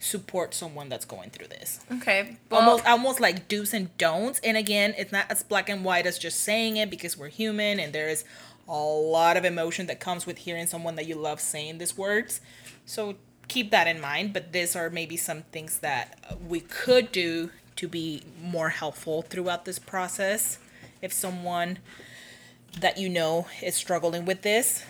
[0.00, 1.80] support someone that's going through this.
[1.92, 2.36] Okay.
[2.50, 6.06] Well, almost almost like do's and don'ts and again it's not as black and white
[6.06, 8.24] as just saying it because we're human and there is
[8.68, 12.40] a lot of emotion that comes with hearing someone that you love saying these words
[12.84, 13.16] so
[13.48, 17.88] keep that in mind but these are maybe some things that we could do to
[17.88, 20.58] be more helpful throughout this process
[21.00, 21.78] if someone
[22.80, 24.84] that you know is struggling with this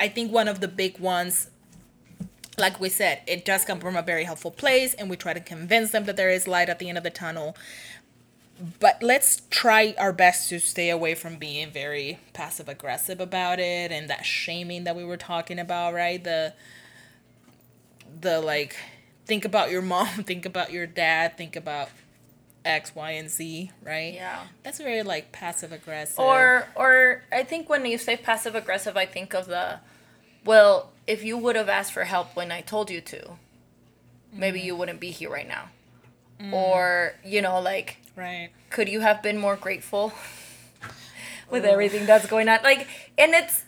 [0.00, 1.50] i think one of the big ones
[2.58, 5.40] like we said, it does come from a very helpful place, and we try to
[5.40, 7.56] convince them that there is light at the end of the tunnel.
[8.80, 13.92] But let's try our best to stay away from being very passive aggressive about it
[13.92, 16.22] and that shaming that we were talking about, right?
[16.22, 16.54] The
[18.18, 18.76] the like
[19.26, 21.90] think about your mom, think about your dad, think about
[22.64, 24.14] X, Y, and Z, right?
[24.14, 24.46] Yeah.
[24.62, 26.18] That's very like passive aggressive.
[26.18, 29.80] or or I think when you say passive aggressive, I think of the
[30.46, 33.32] well, if you would have asked for help when I told you to,
[34.32, 35.70] maybe you wouldn't be here right now.
[36.52, 38.50] Or, you know, like right.
[38.68, 40.12] could you have been more grateful
[41.50, 42.58] with everything that's going on?
[42.62, 42.86] Like
[43.16, 43.64] and it's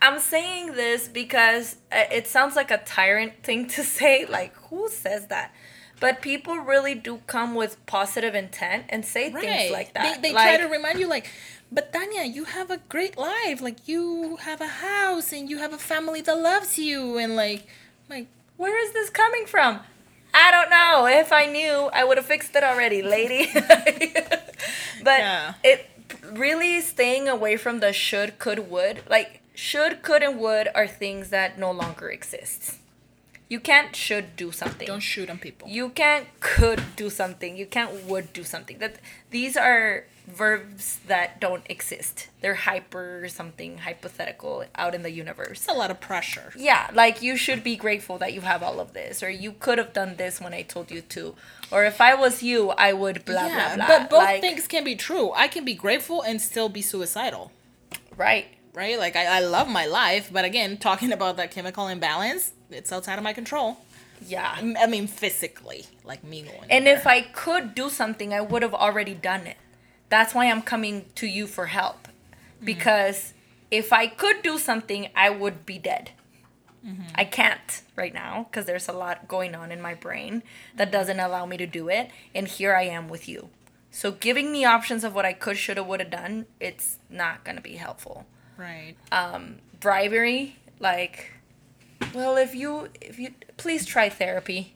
[0.00, 4.88] i'm saying this because uh, it sounds like a tyrant thing to say like who
[4.88, 5.52] says that?
[6.00, 10.16] But people really do come with positive intent and say things like that.
[10.16, 11.30] They, they like, try to remind you, like,
[11.72, 13.60] but Tanya, you have a great life.
[13.60, 17.18] Like, you have a house and you have a family that loves you.
[17.18, 17.66] And, like,
[18.08, 19.80] like, where is this coming from
[20.34, 23.50] i don't know if i knew i would have fixed it already lady
[25.02, 25.54] but Yeah.
[25.62, 25.90] it
[26.32, 31.28] really staying away from the should could would like should could and would are things
[31.30, 32.78] that no longer exist
[33.48, 35.68] you can't should do something don't shoot on people.
[35.68, 38.96] you can't could do something you can't would do something that
[39.30, 45.68] these are verbs that don't exist they're hyper something hypothetical out in the universe It's
[45.68, 46.52] a lot of pressure.
[46.56, 49.78] yeah, like you should be grateful that you have all of this, or you could
[49.78, 51.34] have done this when I told you to,
[51.70, 53.98] or if I was you, I would blah yeah, blah blah.
[53.98, 55.32] but both like, things can be true.
[55.34, 57.52] I can be grateful and still be suicidal,
[58.16, 58.46] right?
[58.74, 58.98] right?
[58.98, 63.18] Like, I, I love my life, but again, talking about that chemical imbalance, it's outside
[63.18, 63.78] of my control.
[64.26, 64.56] Yeah.
[64.78, 66.70] I mean, physically, like me going.
[66.70, 66.96] And there.
[66.96, 69.56] if I could do something, I would have already done it.
[70.12, 72.00] That's why I'm coming to you for help,
[72.62, 73.32] because
[73.70, 76.10] if I could do something, I would be dead.
[77.14, 80.42] I can't right now because there's a lot going on in my brain
[80.76, 82.10] that doesn't allow me to do it.
[82.34, 83.48] And here I am with you.
[83.90, 87.44] So giving me options of what I could, should have, would have done, it's not
[87.44, 88.26] going to be helpful.
[88.58, 88.96] right.
[89.10, 91.32] Um, bribery, like,
[92.12, 94.74] well, if you if you please try therapy.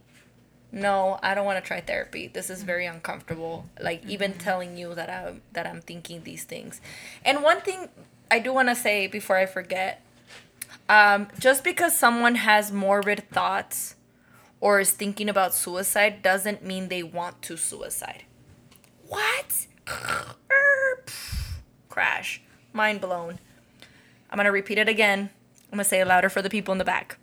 [0.77, 2.29] No, I don't want to try therapy.
[2.29, 3.65] This is very uncomfortable.
[3.81, 6.83] Like even telling you that I'm that I'm thinking these things.
[7.25, 7.89] And one thing
[8.31, 10.03] I do want to say before I forget,
[10.87, 13.95] um, just because someone has morbid thoughts
[14.61, 18.25] or is thinking about suicide doesn't mean they want to suicide.
[19.09, 19.67] What?
[21.89, 22.43] Crash.
[22.75, 23.39] Mind blown.
[24.31, 25.31] I'm going to repeat it again.
[25.73, 27.17] I'm going to say it louder for the people in the back.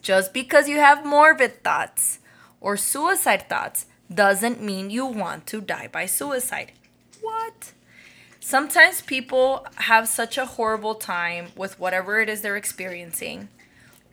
[0.00, 2.20] Just because you have morbid thoughts
[2.62, 6.72] or suicide thoughts doesn't mean you want to die by suicide.
[7.20, 7.72] What?
[8.40, 13.48] Sometimes people have such a horrible time with whatever it is they're experiencing,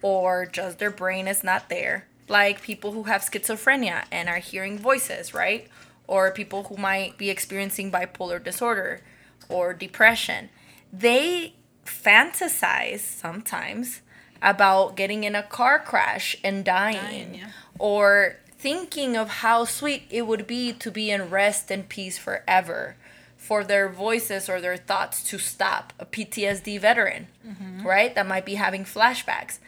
[0.02, 2.08] or just their brain is not there.
[2.28, 5.68] Like people who have schizophrenia and are hearing voices, right?
[6.08, 9.02] Or people who might be experiencing bipolar disorder
[9.48, 10.50] or depression.
[10.92, 11.54] They
[11.86, 14.02] fantasize sometimes
[14.42, 17.52] about getting in a car crash and dying, Dying, yeah.
[17.78, 22.96] or thinking of how sweet it would be to be in rest and peace forever
[23.38, 27.88] for their voices or their thoughts to stop a PTSD veteran, mm-hmm.
[27.88, 28.14] right?
[28.14, 29.60] That might be having flashbacks.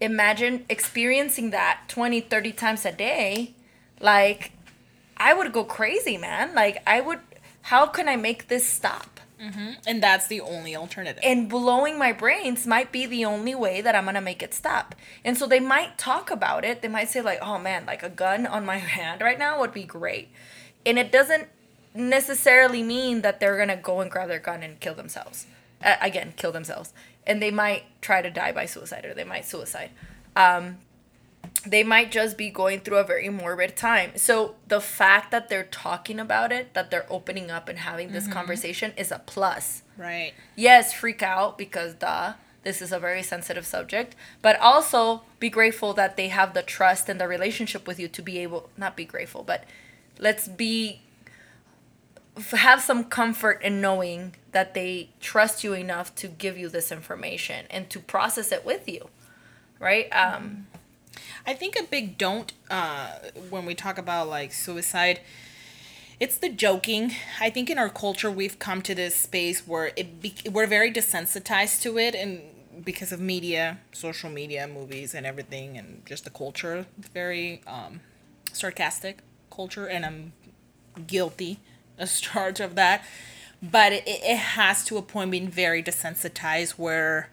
[0.00, 3.54] Imagine experiencing that 20, 30 times a day.
[4.00, 4.52] Like,
[5.16, 6.54] I would go crazy, man.
[6.54, 7.20] Like, I would,
[7.62, 9.13] how can I make this stop?
[9.86, 11.22] And that's the only alternative.
[11.22, 14.94] and blowing my brains might be the only way that I'm gonna make it stop.
[15.24, 16.80] And so they might talk about it.
[16.82, 19.72] They might say like, "Oh man, like a gun on my hand right now would
[19.74, 20.28] be great,"
[20.86, 21.48] and it doesn't
[21.94, 25.46] necessarily mean that they're gonna go and grab their gun and kill themselves.
[25.82, 26.92] Uh, again, kill themselves,
[27.26, 29.90] and they might try to die by suicide or they might suicide.
[30.34, 30.78] Um,
[31.66, 34.12] they might just be going through a very morbid time.
[34.16, 38.28] So the fact that they're talking about it, that they're opening up and having this
[38.28, 40.32] conversation is a plus right.
[40.56, 45.92] yes, freak out because duh, this is a very sensitive subject, but also be grateful
[45.94, 49.04] that they have the trust and the relationship with you to be able not be
[49.04, 49.64] grateful, but
[50.18, 51.00] let's be
[52.50, 57.64] have some comfort in knowing that they trust you enough to give you this information
[57.70, 59.08] and to process it with you.
[59.78, 60.08] Right?
[60.10, 60.66] Um
[61.46, 63.08] I think a big don't uh,
[63.50, 65.20] when we talk about like suicide,
[66.20, 67.12] it's the joking.
[67.40, 70.92] I think in our culture we've come to this space where it be- we're very
[70.92, 72.42] desensitized to it, and
[72.84, 78.00] because of media, social media, movies, and everything, and just the culture, very um,
[78.52, 79.18] sarcastic
[79.50, 80.32] culture, and I'm
[81.06, 81.58] guilty
[81.98, 83.04] as charged of that.
[83.62, 87.30] But it, it has to a point being very desensitized where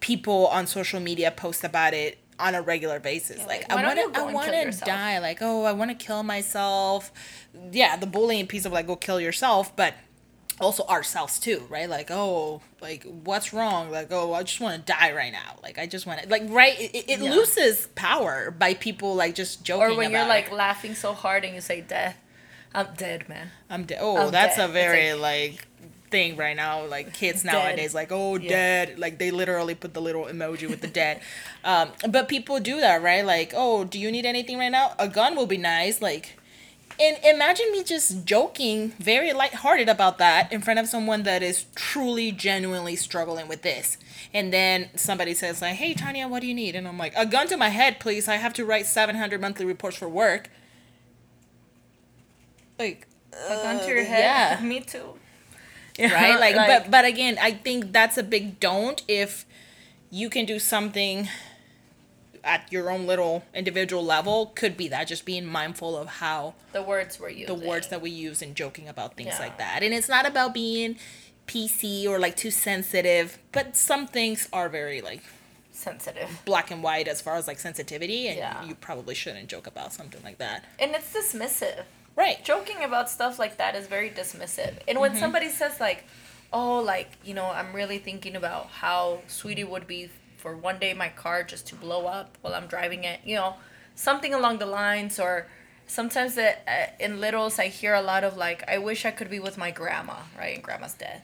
[0.00, 3.38] people on social media post about it on a regular basis.
[3.38, 5.18] like, like, I want to, I want to die.
[5.18, 7.10] Like, oh, I want to kill myself.
[7.72, 9.94] Yeah, the bullying piece of like, go kill yourself, but
[10.60, 11.88] also ourselves too, right?
[11.88, 13.90] Like, oh, like what's wrong?
[13.90, 15.56] Like, oh, I just want to die right now.
[15.62, 16.78] Like, I just want to, like, right?
[16.80, 17.30] It, it Yeah.
[17.32, 19.82] loses power by people like just joking.
[19.86, 20.52] or when you're like it.
[20.52, 22.16] laughing so hard and you say death.
[22.74, 23.50] I'm dead, man.
[23.70, 23.98] I'm dead.
[24.00, 24.68] Oh, I'm that's dead.
[24.68, 25.66] a very like- like
[26.10, 26.84] thing right now.
[26.86, 27.52] Like kids Dead.
[27.52, 28.48] nowadays, like oh Yeah.
[28.48, 28.98] dead.
[28.98, 31.20] Like they literally put the little emoji with the dead.
[31.64, 33.24] Um, but people do that, right?
[33.26, 34.94] Like oh, do you need anything right now?
[34.98, 36.00] A gun will be nice.
[36.02, 36.34] Like.
[37.00, 41.66] And imagine me just joking, very lighthearted about that in front of someone that is
[41.76, 43.98] truly, genuinely struggling with this.
[44.34, 46.74] And then somebody says, like, hey, Tanya, what do you need?
[46.74, 48.26] And I'm like, a gun to my head, please.
[48.26, 50.50] I have to write 700 monthly reports for work.
[52.80, 54.58] Like, A gun to uh, your head.
[54.60, 55.14] Yeah Me too.
[56.12, 59.44] right like, but but again i think that's a big don't if
[60.10, 61.28] you can do something
[62.44, 66.82] at your own little individual level could be that just being mindful of how the
[66.82, 67.48] words were used.
[67.48, 69.40] the words that we use and joking about things Yeah.
[69.40, 70.96] like that and it's not about being
[71.46, 75.22] pc or like too sensitive but some things are very like
[75.72, 76.28] sensitive.
[76.44, 78.64] black and white as far as like sensitivity and Yeah.
[78.64, 81.84] you probably shouldn't joke about something like that And it's dismissive.
[82.22, 84.74] Right Joking about stuff like that is very dismissive.
[84.88, 86.00] And when somebody says like,
[86.52, 89.00] "Oh, like, you know, I'm really thinking about how
[89.38, 90.10] sweet it would be
[90.42, 93.50] for one day my car just to blow up while I'm driving it." You know,
[93.94, 95.46] something along the lines or
[95.86, 99.30] sometimes that uh, in littles I hear a lot of like, "I wish I could
[99.36, 100.54] be with my grandma," right?
[100.56, 101.22] And grandma's dead.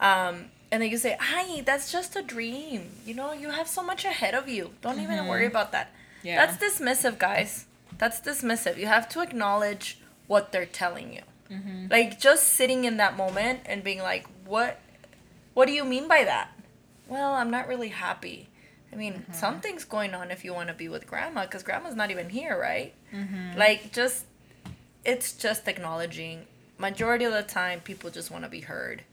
[0.00, 0.34] Um,
[0.70, 2.80] and then you say, "Hi, that's just a dream.
[3.06, 4.64] You know, you have so much ahead of you.
[4.82, 5.86] Don't even worry about that."
[6.22, 6.36] Yeah.
[6.40, 7.66] That's dismissive, guys.
[7.98, 8.76] That's dismissive.
[8.78, 9.98] You have to acknowledge
[10.34, 11.22] what they're telling you.
[11.48, 11.86] Mm-hmm.
[11.88, 14.80] Like just sitting in that moment and being like, "What?
[15.54, 16.48] What do you mean by that?"
[17.06, 18.48] Well, I'm not really happy.
[18.92, 19.32] I mean, mm-hmm.
[19.32, 22.58] something's going on if you want to be with grandma because grandma's not even here,
[22.60, 22.94] right?
[23.14, 23.56] Mm-hmm.
[23.56, 24.24] Like, just
[25.04, 26.46] it's just acknowledging.
[26.78, 29.04] Majority of the time, people just want to be heard.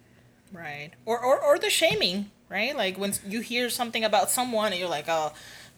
[0.51, 0.89] Right.
[1.05, 2.75] Or, or or the shaming, right?
[2.75, 5.33] Like when you hear something about someone and you're like, oh,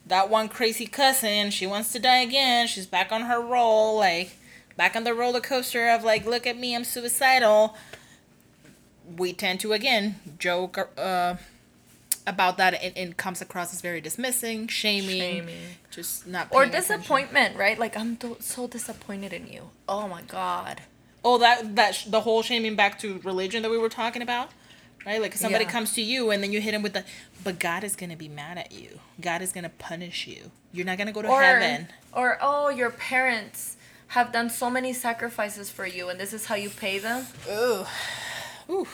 [0.05, 2.67] that one crazy cousin, she wants to die again.
[2.67, 4.37] She's back on her roll, like
[4.77, 7.75] back on the roller coaster of like, look at me, I'm suicidal.
[9.17, 11.35] We tend to again joke uh,
[12.25, 15.57] about that and it comes across as very dismissing, shaming, Shaming.
[15.91, 16.97] just not Or paying attention.
[16.99, 17.77] disappointment, right?
[17.77, 19.69] Like I'm do- so disappointed in you.
[19.89, 20.81] Oh my god.
[21.25, 24.49] Oh, that that sh- the whole shaming back to religion that we were talking about,
[25.05, 25.21] right?
[25.21, 25.71] Like somebody Yeah.
[25.71, 27.03] comes to you and then you hit him with the,
[27.43, 28.99] but God is gonna be mad at you.
[29.19, 30.51] God is gonna punish you.
[30.71, 31.89] You're not gonna go to Or heaven.
[32.13, 33.72] or oh, your parents
[34.13, 37.25] have done so many sacrifices for you and this is how you pay them.
[37.49, 37.85] Ooh,
[38.69, 38.87] ooh,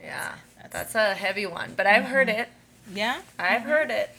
[0.00, 0.34] Yeah.
[0.70, 2.40] That's a heavy one, but I've heard mm-hmm.
[2.40, 2.48] it.
[2.92, 3.20] yeah.
[3.38, 3.70] I've mm-hmm.
[3.70, 4.10] heard it.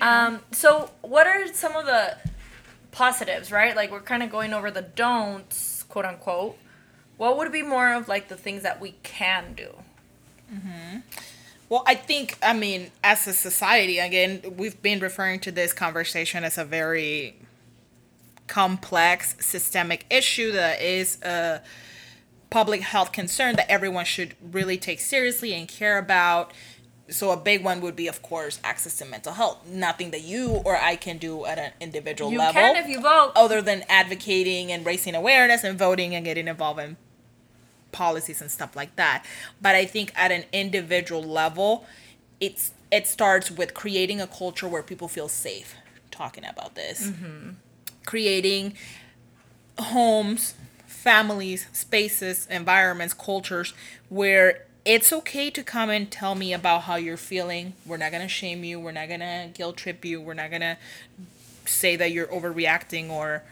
[0.00, 2.16] Um, so what are some of the
[2.90, 3.76] positives, right?
[3.76, 6.58] Like we're kind of going over the don'ts, quote unquote.
[7.16, 9.74] What would be more of like the things that we can do?
[10.52, 10.98] Mm-hmm.
[11.68, 16.42] Well, I think I mean, as a society, again, we've been referring to this conversation
[16.42, 17.36] as a very
[18.46, 21.62] complex systemic issue that is a
[22.50, 26.52] public health concern that everyone should really take seriously and care about.
[27.08, 29.66] So a big one would be, of course, access to mental health.
[29.68, 33.00] Nothing that you or I can do at an individual You level, can if you
[33.00, 33.32] vote.
[33.36, 36.96] other than advocating and raising awareness and voting and getting involved in
[37.92, 39.24] policies and stuff like that.
[39.60, 41.86] But I think at an individual level,
[42.40, 45.76] it's it starts with creating a culture where people feel safe
[46.10, 47.08] talking about this.
[47.08, 47.50] Mm-hmm.
[48.06, 48.72] Creating
[49.78, 50.54] homes,
[50.86, 53.74] families, spaces, environments, cultures
[54.08, 57.74] where it's okay to come and tell me about how you're feeling.
[57.84, 58.80] We're not going to shame you.
[58.80, 60.20] We're not going to guilt trip you.
[60.20, 60.78] We're not going to
[61.64, 63.42] say that you're overreacting or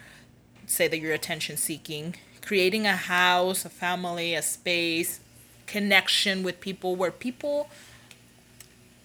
[0.66, 2.14] say that you're attention seeking.
[2.40, 5.20] Creating a house, a family, a space,
[5.66, 7.68] connection with people where people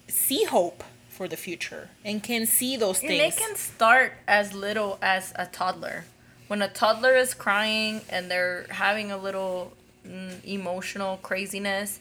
[0.06, 0.84] see hope
[1.20, 3.36] for the future and can see those And things.
[3.36, 6.06] they can start as little as a toddler.
[6.48, 12.00] When a toddler is crying and they're having a little mm, emotional craziness,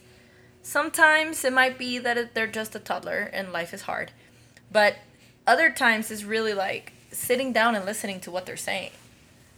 [0.63, 4.13] sometimes it might be that they're just a toddler and life is hard.
[4.71, 4.95] But
[5.45, 8.91] other times it's really like sitting down and listening to what they're saying.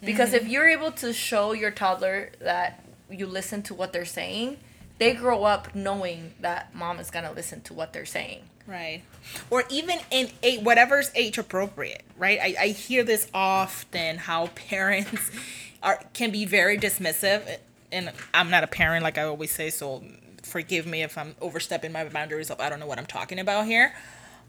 [0.04, 4.58] Because if you're able to show your toddler that you listen to what they're saying,
[4.98, 8.46] they grow up knowing that mom is going to listen to what they're saying.
[8.68, 9.02] Right.
[9.50, 12.40] Or even in a whatever's age appropriate, right?
[12.42, 15.32] I, I hear this often how parents
[15.84, 17.58] are can be very dismissive
[17.92, 20.04] and I'm not a parent like I always say, so
[20.44, 23.66] forgive me if I'm overstepping my boundaries of I don't know what I'm talking about
[23.66, 23.94] here.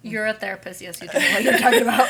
[0.04, 2.08] You're a therapist, yes, you do know what you're talking about.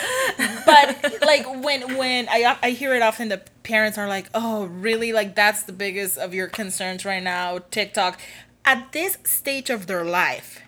[0.64, 5.12] but like when when I I hear it often the parents are like, "Oh, really?
[5.12, 8.18] Like that's the biggest of your concerns right now, TikTok."
[8.64, 10.61] At this stage of their life,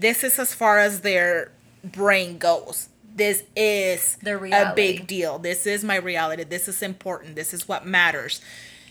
[0.00, 1.52] this is as far as their
[1.84, 2.88] brain goes.
[3.14, 5.38] This is a big deal.
[5.38, 6.44] This is my reality.
[6.44, 7.34] This is important.
[7.34, 8.40] This is what matters.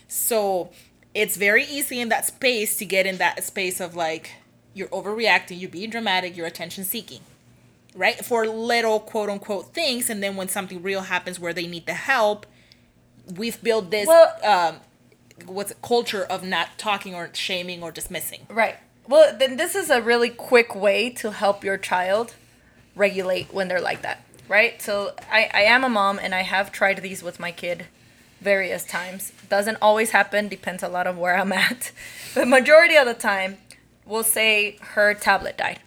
[0.08, 0.70] So,
[1.14, 4.32] it's very easy in that space to get in that space of like
[4.74, 7.20] you're overreacting, you're being dramatic, you're attention seeking
[7.94, 8.24] right?
[8.24, 11.94] For little quote unquote things, and then when something real happens where they need the
[11.94, 12.46] help,
[13.36, 14.80] we've built this Well- um,
[15.46, 18.46] what's it, culture of not talking or shaming or dismissing.
[18.48, 18.76] right.
[19.10, 22.34] Well, then this is a really quick way to help your child
[22.94, 24.80] regulate when they're like that, right?
[24.80, 27.86] So I, I am a mom and I have tried these with my kid
[28.40, 29.32] various times.
[29.48, 31.90] Doesn't always happen, depends a lot on where I'm at.
[32.36, 33.58] But majority of the time,
[34.06, 35.80] we'll say her tablet died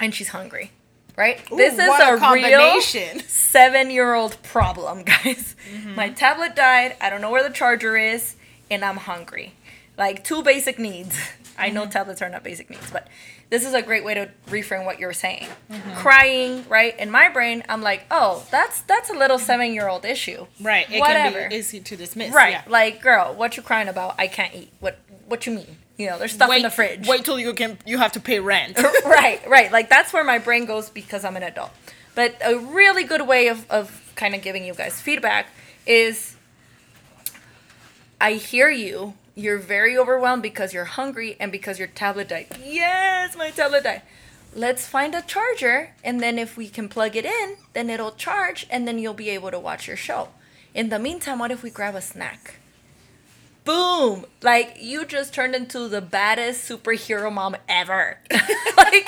[0.00, 0.70] and she's hungry,
[1.16, 1.38] right?
[1.58, 2.80] this is a, a real
[3.28, 5.54] seven year old problem, guys.
[5.94, 6.96] My tablet died.
[7.02, 8.36] I don't know where the charger is,
[8.70, 9.52] and I'm hungry.
[9.98, 11.18] Like two basic needs.
[11.60, 11.90] I know mm-hmm.
[11.90, 13.08] tablets are not basic needs, but
[13.50, 15.46] this is a great way to reframe what you're saying.
[15.70, 15.94] Mm-hmm.
[15.94, 16.98] Crying, right?
[16.98, 19.46] In my brain, I'm like, oh, that's that's a little mm-hmm.
[19.46, 20.46] seven year old issue.
[20.60, 20.90] Right.
[20.90, 21.40] It Whatever.
[21.40, 22.34] can be easy to dismiss.
[22.34, 22.52] Right.
[22.52, 22.64] Yeah.
[22.66, 24.14] Like, girl, what you crying about?
[24.18, 24.72] I can't eat.
[24.80, 25.76] What what you mean?
[25.96, 27.06] You know, there's stuff wait, in the fridge.
[27.06, 28.78] Wait till you can you have to pay rent.
[29.04, 29.70] right, right.
[29.70, 31.70] Like that's where my brain goes because I'm an adult.
[32.14, 35.48] But a really good way of, of kind of giving you guys feedback
[35.86, 36.36] is
[38.20, 39.14] I hear you.
[39.40, 42.48] You're very overwhelmed because you're hungry and because your tablet died.
[42.62, 44.02] Yes, my tablet died.
[44.54, 48.66] Let's find a charger and then if we can plug it in, then it'll charge
[48.68, 50.28] and then you'll be able to watch your show.
[50.74, 52.56] In the meantime, what if we grab a snack?
[53.62, 58.18] boom like you just turned into the baddest superhero mom ever
[58.76, 59.06] like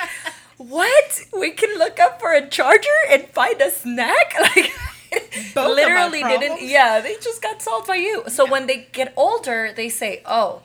[0.58, 4.70] what we can look up for a charger and find a snack like
[5.56, 9.88] literally didn't yeah they just got solved by you so when they get older they
[9.88, 10.62] say oh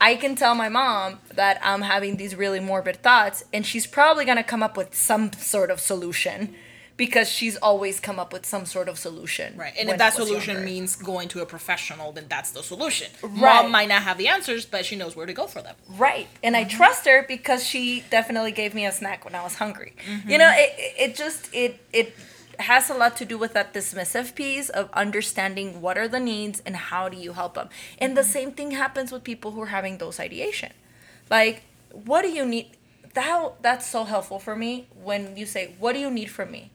[0.00, 4.24] I can tell my mom that I'm having these really morbid thoughts, and she's probably
[4.24, 6.56] gonna come up with some sort of solution
[6.96, 9.56] because she's always come up with some sort of solution.
[9.56, 9.72] Right.
[9.78, 10.66] And if that solution younger.
[10.66, 13.10] means going to a professional, then that's the solution.
[13.22, 13.62] Right.
[13.62, 15.76] Mom might not have the answers, but she knows where to go for them.
[15.88, 16.28] Right.
[16.42, 16.66] And Mm-hmm.
[16.66, 19.94] I trust her because she definitely gave me a snack when I was hungry.
[20.06, 20.30] Mm-hmm.
[20.30, 22.14] You know, it it just it it
[22.62, 26.62] has a lot to do with that dismissive piece of understanding what are the needs
[26.66, 27.68] and how do you help them.
[27.98, 28.16] And Mm-hmm.
[28.16, 30.72] the same thing happens with people who are having those ideation.
[31.30, 31.62] Like,
[31.92, 32.66] what do you need?
[33.14, 36.70] That that's so helpful for me when you say, "What do you need from me?"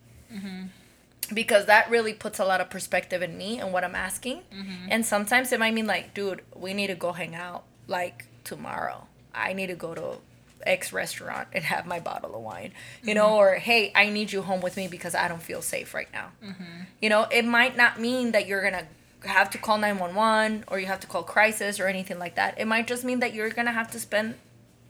[1.33, 4.41] because that really puts a lot of perspective in me and what I'm asking.
[4.89, 9.07] And sometimes it might mean like, dude, we need to go hang out like tomorrow.
[9.35, 10.17] I need to go to
[10.65, 12.73] X restaurant and have my bottle of wine,
[13.03, 13.35] you know, mm-hmm.
[13.35, 16.29] or hey, I need you home with me because I don't feel safe right now.
[16.43, 16.81] Mm-hmm.
[17.01, 18.87] You know, it might not mean that you're gonna
[19.21, 22.59] have to call 911 or you have to call crisis or anything like that.
[22.59, 24.35] It might just mean that you're gonna have to spend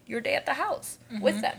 [0.05, 1.41] your day at the house with mm-hmm.
[1.41, 1.57] them.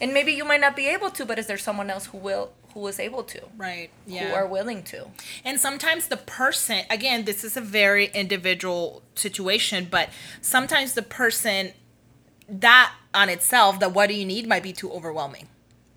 [0.00, 2.52] And maybe you might not be able to, but is there someone else who will
[2.74, 3.40] who is able to?
[3.56, 3.90] Right.
[4.06, 4.28] yeah.
[4.28, 5.08] who are willing to.
[5.44, 10.10] And sometimes the person, again, this is a very individual situation, but
[10.40, 11.72] sometimes the person,
[12.48, 15.48] that on itself, the what do you need might be too overwhelming.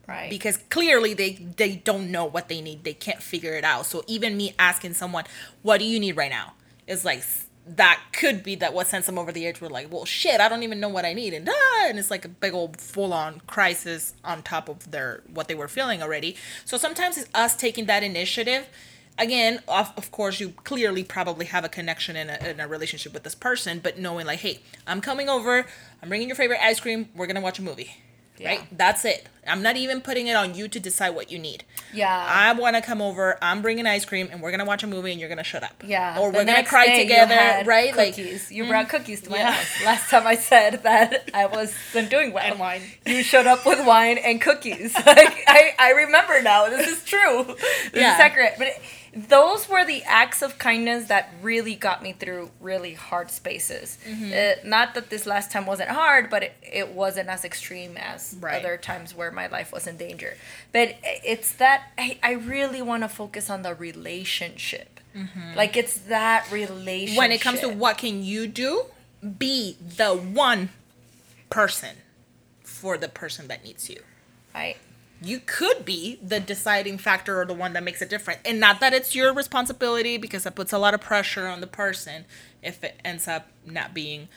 [0.07, 0.29] Right.
[0.29, 2.83] because clearly they they don't know what they need.
[2.83, 3.85] They can't figure it out.
[3.85, 5.23] So even me asking someone
[5.61, 6.53] what do you need right now?
[6.87, 7.23] is like
[7.65, 10.49] that could be that what sends them over the edge we're like well shit i
[10.49, 11.33] don't even know what i need.
[11.33, 15.47] And ah, and it's like a big old full-on crisis on top of their what
[15.47, 16.35] they were feeling already.
[16.65, 18.67] So sometimes it's us taking that initiative
[19.17, 23.13] again of, of course you clearly probably have a connection in a, in a relationship
[23.13, 25.65] with this person but knowing like hey i'm coming over
[26.01, 27.95] i'm bringing your favorite ice cream we're gonna watch a movie
[28.39, 28.49] Yeah.
[28.49, 31.63] right that's it i'm not even putting it on you to decide what you need
[31.93, 32.25] Yeah.
[32.27, 35.11] i want to come over i'm bringing ice cream and we're gonna watch a movie
[35.11, 36.17] and you're gonna shut up yeah.
[36.19, 38.51] or the we're gonna cry together right like Cookies.
[38.51, 38.97] you brought mm-hmm.
[38.97, 39.51] cookies to my Yeah.
[39.51, 39.85] house.
[39.85, 42.43] Last time I said that I wasn't doing well.
[42.45, 42.81] And wine.
[43.05, 44.93] You showed up with wine and cookies.
[45.05, 46.69] like I, I remember now.
[46.69, 47.43] This is true.
[47.91, 48.13] This Yeah.
[48.13, 48.53] is accurate.
[48.57, 48.81] But it,
[49.13, 53.97] those were the acts of kindness that really got me through really hard spaces.
[54.07, 54.31] Mm-hmm.
[54.33, 58.35] Uh, not that this last time wasn't hard, but it, it wasn't as extreme as
[58.39, 58.59] Right.
[58.59, 60.37] other times where my life was in danger.
[60.71, 64.99] But it's that I, I really want to focus on the relationship.
[65.57, 67.09] Like it's that relationship.
[67.09, 67.17] Mm-hmm.
[67.17, 68.85] when it comes to what can you do
[69.37, 70.69] be the one
[71.49, 71.97] person
[72.63, 74.01] for the person that needs you
[74.55, 74.77] Right.
[75.23, 78.79] You could be the deciding factor or the one that makes it different and not
[78.79, 82.25] that it's your responsibility because that puts a lot of pressure on the person
[82.63, 84.27] if it ends up not being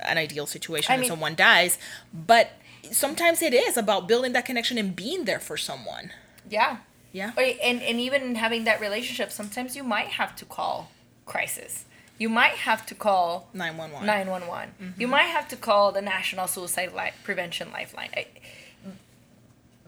[0.00, 1.78] an ideal situation I and mean- someone dies
[2.12, 2.52] but
[2.90, 6.12] sometimes it is about building that connection and being there for someone
[6.48, 6.78] Yeah.
[7.12, 10.90] yeah and and even having that relationship, sometimes you might have to call
[11.24, 11.84] crisis.
[12.18, 14.74] You might have to call 911 911.
[14.78, 15.10] You mm-hmm.
[15.10, 18.10] might have to call the National Suicide Li- Prevention Lifeline.
[18.16, 18.26] I-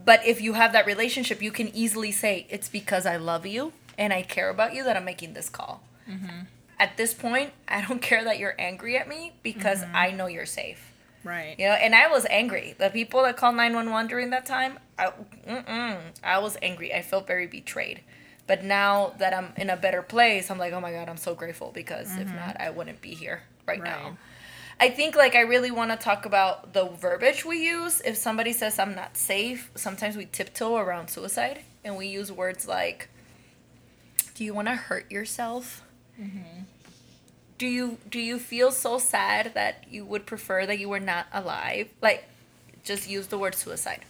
[0.09, 3.75] But if you have that relationship, you can easily say, it's because I love you
[3.99, 5.83] and I care about you that I'm making this call.
[6.09, 6.45] Mm-hmm.
[6.79, 9.95] At this point, I don't care that you're angry at me because mm-hmm.
[9.95, 10.95] I know you're safe.
[11.25, 12.75] right You know, and I was angry.
[12.79, 15.13] The people that called 911 during that time, I,
[15.47, 16.95] mm-mm, I was angry.
[16.95, 18.01] I felt very betrayed.
[18.47, 21.35] But now that I'm in a better place, I'm like, oh my God, I'm so
[21.35, 22.35] grateful because if mm-hmm.
[22.35, 23.91] not, I wouldn't be here right, Right.
[23.91, 24.17] now.
[24.81, 28.01] I think like I really want to talk about the verbiage we use.
[28.01, 32.69] If somebody says I'm not safe, sometimes we tiptoe around suicide and we use words
[32.69, 33.09] like,
[34.35, 35.83] "Do you want to hurt yourself?"
[36.21, 36.63] Mm-hmm.
[37.59, 41.27] Do you do you feel so sad that you would prefer that you were not
[41.33, 41.89] alive?
[42.01, 42.29] Like,
[42.85, 44.03] just use the word suicide.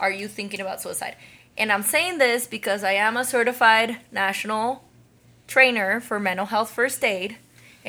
[0.00, 1.14] Are you thinking about suicide?
[1.56, 4.82] And I'm saying this because I am a certified national
[5.46, 7.36] trainer for mental health first aid.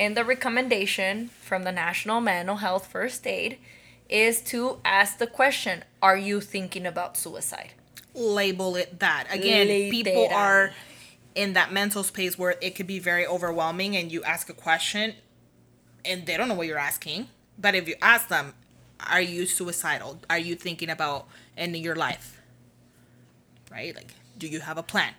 [0.02, 3.58] And the recommendation from the National Mental Health First Aid
[4.08, 7.70] is to ask the question Are you thinking about suicide?
[8.12, 9.28] label it that.
[9.30, 10.72] Again, people are
[11.36, 15.14] in that mental space where it could be very overwhelming and you ask a question
[16.04, 17.28] and they don't know what you're asking.
[17.56, 18.54] But if you ask them,
[19.08, 20.18] are you suicidal?
[20.28, 22.42] Are you thinking about ending your life?
[23.70, 23.94] Right?
[23.94, 25.14] Like, do you have a plan?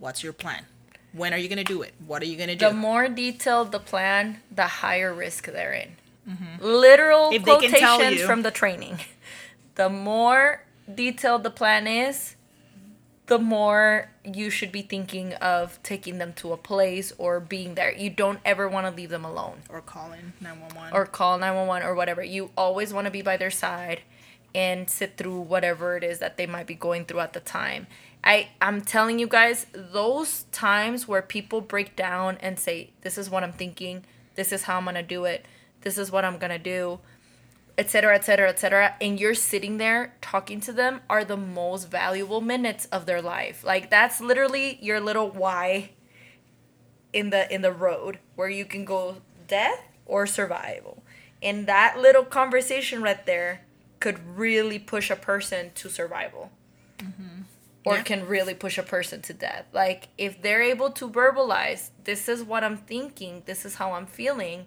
[0.00, 0.64] What's your plan?
[1.12, 1.94] When are you going to do it?
[2.06, 2.66] What are you going to do?
[2.68, 5.96] The more detailed the plan, the higher risk they're in.
[6.60, 7.34] Literal Mm-hmm.
[7.36, 9.00] If can tell quotations from the training.
[9.74, 12.34] The more detailed the plan is,
[13.26, 17.92] the more you should be thinking of taking them to a place or being there.
[17.94, 20.92] You don't ever want to leave them alone or calling 911.
[20.96, 22.24] or call 911 or whatever.
[22.24, 24.00] You always want to be by their side
[24.52, 27.86] and sit through whatever it is that they might be going through at the time.
[28.24, 33.30] I I'm telling you guys, those times where people break down and say, "This is
[33.30, 34.04] what I'm thinking.
[34.34, 35.46] This is how I'm going to do it."
[35.82, 37.00] this is what I'm gonna do,
[37.76, 42.86] etc., etc., etc., and you're sitting there talking to them are the most valuable minutes
[42.86, 43.64] of their life.
[43.64, 45.90] Like that's literally your little why
[47.12, 49.16] in the in the road where you can go
[49.46, 51.02] death or survival.
[51.40, 53.62] And that little conversation right there
[54.00, 56.50] could really push a person to survival.
[56.98, 57.37] Mm-hmm.
[57.88, 58.02] Or Yeah.
[58.02, 59.64] can really push a person to death.
[59.72, 64.06] Like if they're able to verbalize, this is what I'm thinking, this is how I'm
[64.06, 64.66] feeling.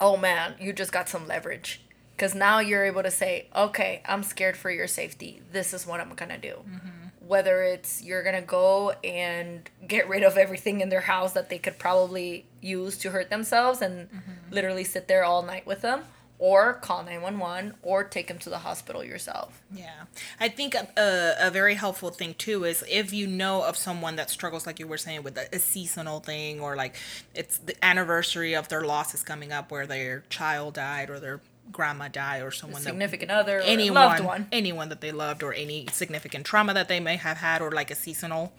[0.00, 1.80] Oh man, you just got some leverage.
[2.16, 5.40] Cuz now you're able to say, "Okay, I'm scared for your safety.
[5.52, 7.26] This is what I'm going to do." Mm-hmm.
[7.28, 11.48] Whether it's you're going to go and get rid of everything in their house that
[11.50, 14.32] they could probably use to hurt themselves and mm-hmm.
[14.50, 16.00] literally sit there all night with them
[16.38, 19.60] or call 911 or take them to the hospital yourself.
[19.74, 20.04] Yeah.
[20.38, 24.16] I think a, a, a very helpful thing too is if you know of someone
[24.16, 26.94] that struggles, like you were saying, with a, a seasonal thing or like
[27.34, 31.40] it's the anniversary of their loss is coming up where their child died or their
[31.72, 34.46] grandma died or someone that Significant other or anyone, loved one.
[34.52, 37.90] anyone that they loved or any significant trauma that they may have had or like
[37.90, 38.52] a seasonal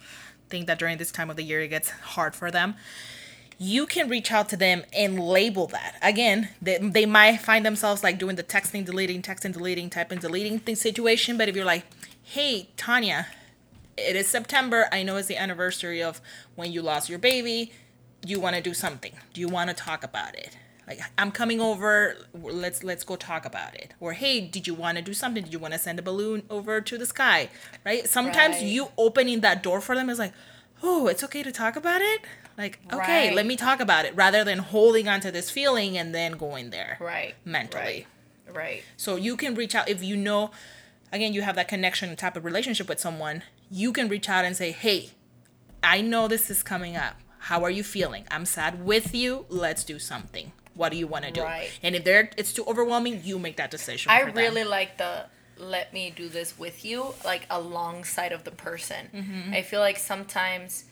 [0.50, 2.76] thing that during this time of the year it gets hard for them
[3.62, 5.98] you can reach out to them and label that.
[6.02, 10.60] Again they, they might find themselves like doing the texting deleting texting deleting typing deleting
[10.60, 11.86] thing situation but if you're like
[12.24, 13.28] hey tanya
[13.98, 14.88] it is september.
[14.94, 16.22] I know it's the anniversary of
[16.56, 17.74] when you lost your baby.
[18.26, 19.12] You want to do something.
[19.34, 20.58] Do you want to talk about it?
[20.88, 22.16] Like i'm coming over.
[22.34, 23.94] Let's let's go talk about it.
[24.00, 25.44] Or hey did you want to do something?
[25.44, 27.50] Did you want to send a balloon over to the sky?
[27.86, 28.08] Right?
[28.08, 28.66] Sometimes Right.
[28.66, 30.34] you opening that door for them is like
[30.82, 32.22] oh it's okay to talk about it
[32.60, 36.14] like okay let me talk about it rather than holding on to this feeling and
[36.14, 37.34] then going there Right.
[37.46, 38.06] mentally
[38.48, 38.56] Right.
[38.64, 38.84] Right.
[38.98, 40.52] so you can reach out if you know,
[41.12, 43.44] again, you have that connection type of relationship with someone.
[43.70, 45.12] You can reach out and say, "Hey,
[45.84, 47.16] I know this is coming up.
[47.50, 48.26] How are you feeling?
[48.32, 49.46] I'm sad with you.
[49.50, 50.52] Let's do something.
[50.74, 51.70] What do you want to do?" Right.
[51.84, 54.12] And if they're it's too overwhelming, you make that decision.
[54.12, 54.36] I for them.
[54.36, 55.26] really like the
[55.58, 59.10] let me do this with you, like alongside of the person.
[59.14, 59.54] Mm-hmm.
[59.54, 60.86] I feel like sometimes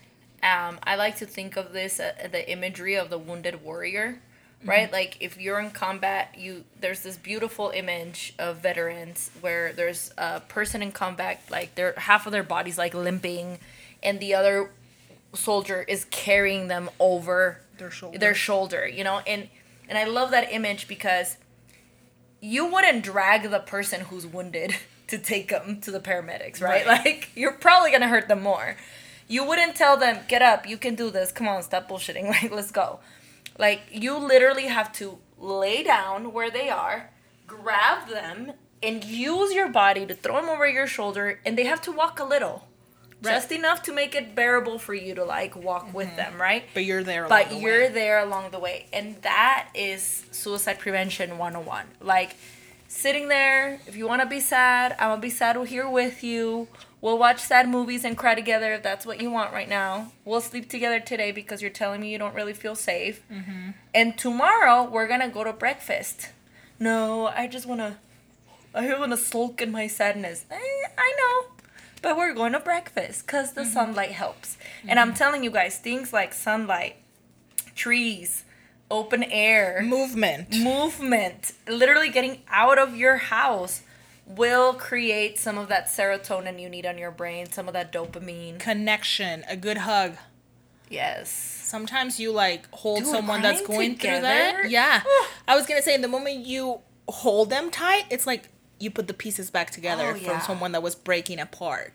[0.54, 4.20] um, I like to think of this uh, the imagery of the wounded warrior,
[4.60, 4.70] Mm-hmm.
[4.70, 4.92] right?
[4.92, 10.40] Like if you're in combat, you there's this beautiful image of veterans where there's a
[10.40, 13.60] person in combat, like their half of their body's like limping,
[14.02, 14.72] and the other
[15.34, 18.18] soldier is carrying them over Their shoulder.
[18.18, 19.48] their shoulder, you know, and
[19.88, 21.38] and I love that image because
[22.42, 24.76] you wouldn't drag the person who's wounded
[25.08, 26.86] to take them to the paramedics, right?
[26.86, 27.06] Right.
[27.06, 28.76] Like you're probably gonna hurt them more.
[29.28, 31.32] You wouldn't tell them, "Get up, you can do this.
[31.32, 32.28] Come on, stop bullshitting.
[32.36, 33.00] Like let's go."
[33.58, 37.10] Like you literally have to lay down where they are,
[37.48, 41.82] grab them, and use your body to throw them over your shoulder, and they have
[41.84, 42.68] to walk a little.
[43.24, 46.18] Just enough to make it bearable for you to like walk with mm-hmm.
[46.18, 46.64] them, right?
[46.74, 47.26] But you're there.
[47.26, 47.92] along but the you're way.
[47.92, 52.36] there along the way and that is suicide prevention 101 like
[52.88, 56.68] sitting there if you want to be sad i'm gonna be sad here with you
[57.02, 60.12] we'll watch sad movies and cry together if that's what you want right now.
[60.26, 63.22] We'll sleep together today because you're telling me you don't really feel safe.
[63.32, 63.72] Mm-hmm.
[63.94, 66.30] and tomorrow we're gonna go to breakfast.
[66.80, 67.98] No i just want to
[68.76, 70.46] i want to sulk in my sadness.
[70.52, 71.52] I, I know
[72.04, 73.60] but we're going to breakfast because Mm-hmm.
[73.60, 74.58] the sunlight helps.
[74.88, 76.96] And i'm telling you guys things like sunlight
[77.76, 78.44] trees,
[78.90, 80.58] open air, movement.
[80.58, 83.82] movement, literally getting out of your house
[84.28, 88.60] will create some of that serotonin you need on your brain, some of that dopamine.
[88.60, 90.18] Connection, a good hug.
[90.90, 91.30] Yes.
[91.30, 94.70] Sometimes you like hold a someone that's going through that.
[94.70, 95.02] Yeah.
[95.48, 98.50] I was gonna say the moment you hold them tight, it's like
[98.80, 100.40] you put the pieces back together Oh, from yeah.
[100.40, 101.94] someone that was breaking apart.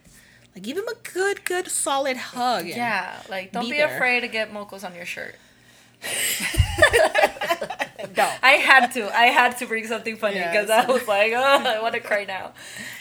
[0.55, 2.67] Like give them a good, good, solid hug.
[2.67, 5.37] Yeah, like don't Be be, afraid to get mocos on your shirt.
[8.17, 8.31] No.
[8.43, 9.17] I had to.
[9.17, 10.89] I had to bring something funny because Yes.
[10.89, 12.47] I was like, oh, I want to cry now.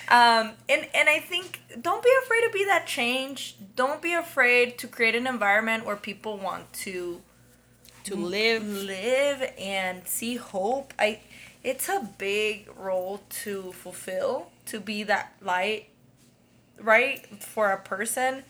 [0.10, 3.56] Um, and and I think don't be afraid to be that change.
[3.76, 7.22] Don't be afraid to create an environment where people want to
[8.06, 8.66] to live.
[8.68, 10.94] live and see hope.
[11.00, 11.20] I
[11.64, 15.88] it's a big role to fulfill to be that light
[16.80, 18.44] right for a person.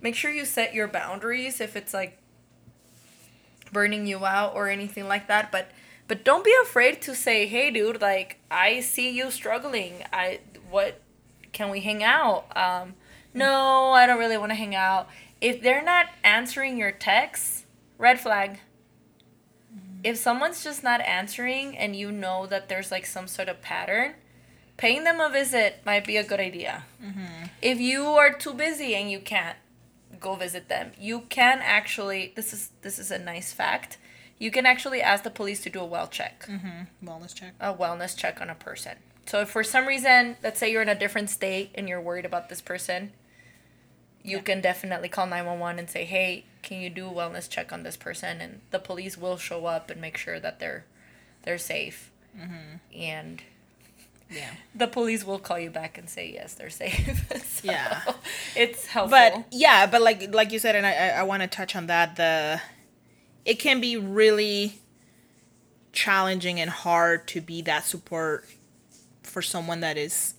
[0.00, 2.18] Make sure you set your boundaries if it's like
[3.72, 5.70] burning you out or anything like that, but
[6.08, 10.04] but don't be afraid to say, "Hey dude, like I see you struggling.
[10.12, 10.40] I
[10.70, 11.00] what
[11.52, 12.94] can we hang out?" Um
[13.34, 15.08] no, I don't really want to hang out.
[15.40, 17.66] If they're not answering your texts,
[17.98, 18.60] red flag
[20.06, 24.14] if someone's just not answering and you know that there's like some sort of pattern,
[24.76, 26.84] paying them a visit might be a good idea.
[27.60, 29.56] If you are too busy and you can't
[30.20, 33.98] go visit them, you can actually this is this is a nice fact.
[34.38, 37.08] you can actually ask the police to do a well check, mm-hmm.
[37.08, 37.54] Wellness check.
[37.60, 38.96] a wellness check on a person.
[39.26, 42.24] So if for some reason, let's say you're in a different state and you're worried
[42.26, 43.12] about this person,
[44.22, 44.42] you Yeah.
[44.42, 47.96] can definitely call 911 and say, "Hey, can you do a wellness check on this
[47.96, 50.84] person?" And the police will show up and make sure that they're
[51.44, 52.10] they're safe.
[52.36, 52.76] Mm-hmm.
[52.94, 53.42] And
[54.30, 54.50] Yeah.
[54.74, 57.24] the police will call you back and say yes, they're safe.
[57.46, 58.02] So, Yeah.
[58.54, 59.10] it's helpful.
[59.18, 61.86] But yeah, but like like you said, and I I, I want to touch on
[61.86, 62.16] that.
[62.16, 62.60] The
[63.44, 64.80] it can be really
[65.92, 68.46] challenging and hard to be that support
[69.22, 70.34] for someone that is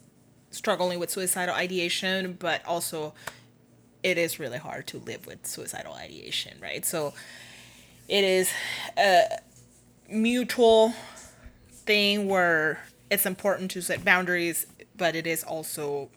[0.51, 3.13] struggling with suicidal ideation, but also
[4.03, 6.85] it is really hard to live with suicidal ideation, right?
[6.85, 7.13] So
[8.07, 8.49] it is
[8.97, 9.23] a
[10.09, 10.93] mutual
[11.71, 14.65] thing where it's important to set boundaries,
[14.95, 16.09] but it is also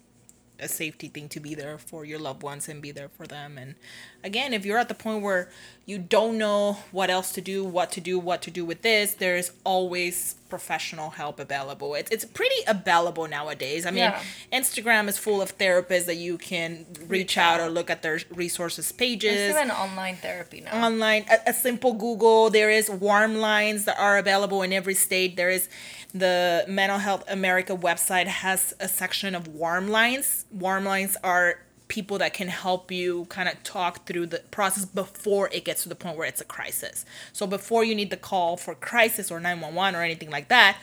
[0.62, 3.56] a safety thing to be there for your loved ones and be there for them.
[3.56, 3.76] And
[4.22, 5.48] again, if you're at the point where
[5.86, 9.14] you don't know what else to do, what to do, what to do with this,
[9.14, 11.94] there's always professional help available.
[11.94, 13.86] It's it's pretty available nowadays.
[13.86, 14.20] I mean, Yeah.
[14.52, 18.92] Instagram is full of therapists that you can reach out or look at their resources
[18.92, 20.84] pages There's even online therapy now.
[20.86, 25.36] online a, a simple google there is warm lines that are available in every state
[25.36, 25.68] there is
[26.10, 30.46] the mental health america website has a section of warm lines.
[30.50, 35.48] Warm lines are people that can help you kind of talk through the process before
[35.52, 37.04] it gets to the point where it's a crisis.
[37.32, 40.78] So before you need the call for crisis or 911 or anything like that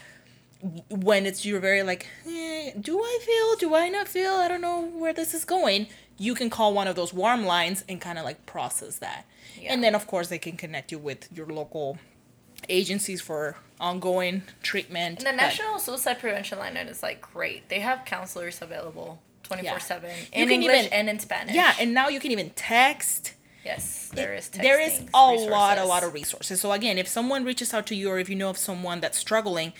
[0.90, 4.32] when it's you're very like eh, do i feel do i not feel?
[4.32, 5.86] I don't know where this is going
[6.18, 9.24] you can call one of those warm lines and kind of like process that.
[9.58, 9.72] Yeah.
[9.72, 11.98] and then of course they can connect you with your local
[12.68, 17.68] agencies for ongoing treatment And the National Suicide Prevention Line is like great.
[17.68, 21.54] They have counselors available 24 7 You in English even- and in Spanish.
[21.54, 23.34] yeah and now you can even text
[23.64, 27.08] yes, there is there is texting a lot a lot of resources so again if
[27.08, 29.72] someone reaches out to you or if you know of someone that's struggling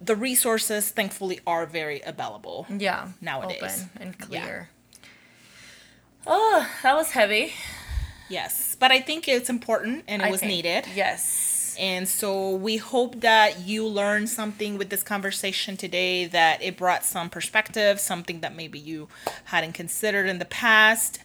[0.00, 3.62] the resources thankfully are very available yeah nowadays.
[3.62, 4.26] open and Yeah.
[4.42, 4.68] clear.
[6.26, 7.52] Oh, that was heavy.
[8.30, 10.50] yes but i think it's important and it I was think.
[10.52, 11.50] needed Yes.
[11.78, 17.04] And so we hope that you learned something with this conversation today, that it brought
[17.04, 19.08] some perspective, something that maybe you
[19.44, 21.20] hadn't considered in the past.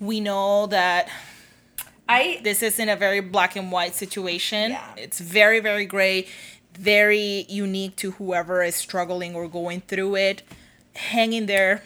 [0.00, 1.08] We know that
[2.08, 4.72] I this isn't a very black and white situation.
[4.72, 4.94] Yeah.
[4.96, 6.26] It's very, very gray,
[6.78, 10.42] very unique to whoever is struggling or going through it.
[10.94, 11.82] Hang in there.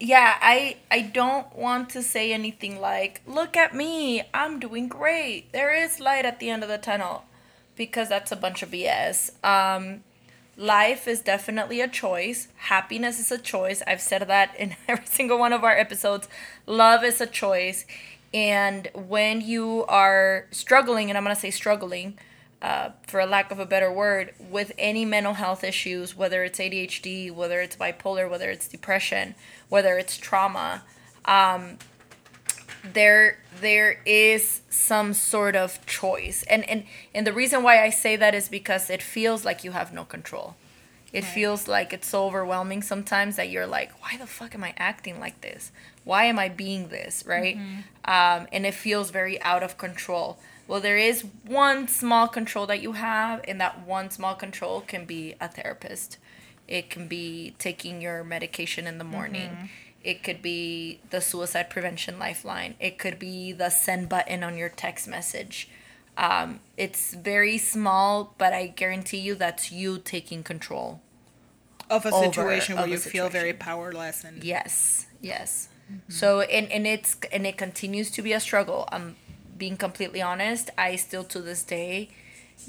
[0.00, 5.52] Yeah, I I don't want to say anything like, "Look at me, I'm doing great.
[5.52, 7.24] There is light at the end of the tunnel,"
[7.76, 9.32] because that's a bunch of BS.
[9.44, 10.02] Um,
[10.56, 12.48] life is definitely a choice.
[12.56, 13.82] Happiness is a choice.
[13.86, 16.28] I've said that in every single one of our episodes.
[16.66, 17.86] Love is a choice,
[18.32, 22.18] and when you are struggling, and I'm gonna say struggling.
[22.64, 26.58] Uh, for a lack of a better word, with any mental health issues, whether it's
[26.58, 29.34] ADHD, whether it's bipolar, whether it's depression,
[29.68, 30.82] whether it's trauma,
[31.26, 31.76] um,
[32.94, 36.84] there there is some sort of choice, and and
[37.14, 40.04] and the reason why I say that is because it feels like you have no
[40.06, 40.56] control.
[41.12, 41.34] It Right.
[41.34, 45.20] feels like it's so overwhelming sometimes that you're like, why the fuck am I acting
[45.20, 45.70] like this?
[46.02, 47.24] Why am I being this?
[47.26, 47.56] Right?
[48.06, 50.38] Um, and it feels very out of control.
[50.66, 55.04] Well, there is one small control that you have, and that one small control can
[55.04, 56.18] be a therapist.
[56.66, 59.50] It can be taking your medication in the morning.
[59.50, 59.66] Mm-hmm.
[60.02, 62.74] It could be the suicide prevention lifeline.
[62.80, 65.68] It could be the send button on your text message.
[66.16, 71.00] Um, it's very small, but I guarantee you that's you taking control.
[71.90, 75.68] Of a Over situation where you feel very powerless and Yes, yes.
[75.86, 76.12] Mm-hmm.
[76.12, 78.88] So and and it's and it continues to be a struggle.
[78.90, 79.16] I'm
[79.56, 80.70] being completely honest.
[80.76, 82.10] I still to this day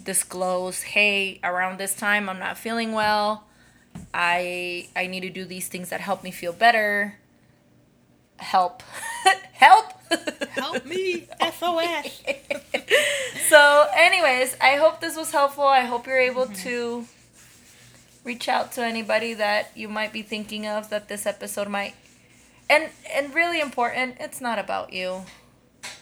[0.04, 3.46] disclose, hey, around this time I'm not feeling well.
[4.14, 7.16] I I need to do these things that help me feel better.
[8.38, 8.84] Help.
[9.54, 9.94] help.
[10.52, 12.22] help me, SOS.
[13.50, 16.54] so anyways i hope this was helpful i hope you're able mm-hmm.
[16.54, 17.06] to
[18.24, 21.94] reach out to anybody that you might be thinking of that this episode might
[22.70, 25.22] and and really important it's not about you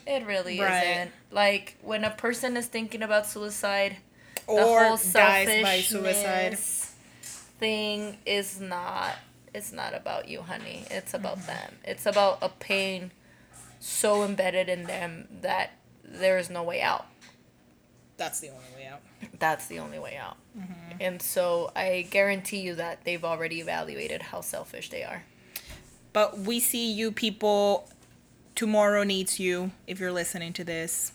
[0.07, 0.83] it really Right.
[0.83, 3.97] isn't like when a person is thinking about suicide
[4.45, 6.57] the Or whole dies by suicide.
[7.59, 9.15] thing is not
[9.53, 11.47] it's not about you honey it's about Mm-hmm.
[11.47, 13.11] them it's about a pain
[13.79, 15.71] so embedded in them that
[16.03, 17.05] there is no way out
[18.17, 19.01] That's the only way out.
[19.39, 20.37] that's the only way out.
[20.57, 20.97] Mm-hmm.
[20.99, 25.23] And so I guarantee you that they've already evaluated how selfish they are.
[26.13, 27.89] But we see you people.
[28.55, 29.71] Tomorrow needs you.
[29.87, 31.13] If you're listening to this,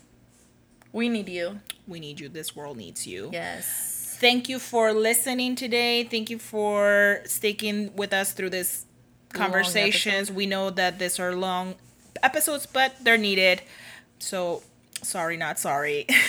[0.92, 1.60] We need you.
[1.86, 2.28] We need you.
[2.28, 3.28] This world needs you.
[3.32, 4.16] Yes.
[4.20, 6.02] Thank you for listening today.
[6.04, 8.86] Thank you for sticking with us through this
[9.32, 10.32] conversations.
[10.32, 11.74] We know that these are long
[12.22, 13.62] episodes, but they're needed.
[14.18, 14.62] So
[15.02, 16.06] sorry, not sorry.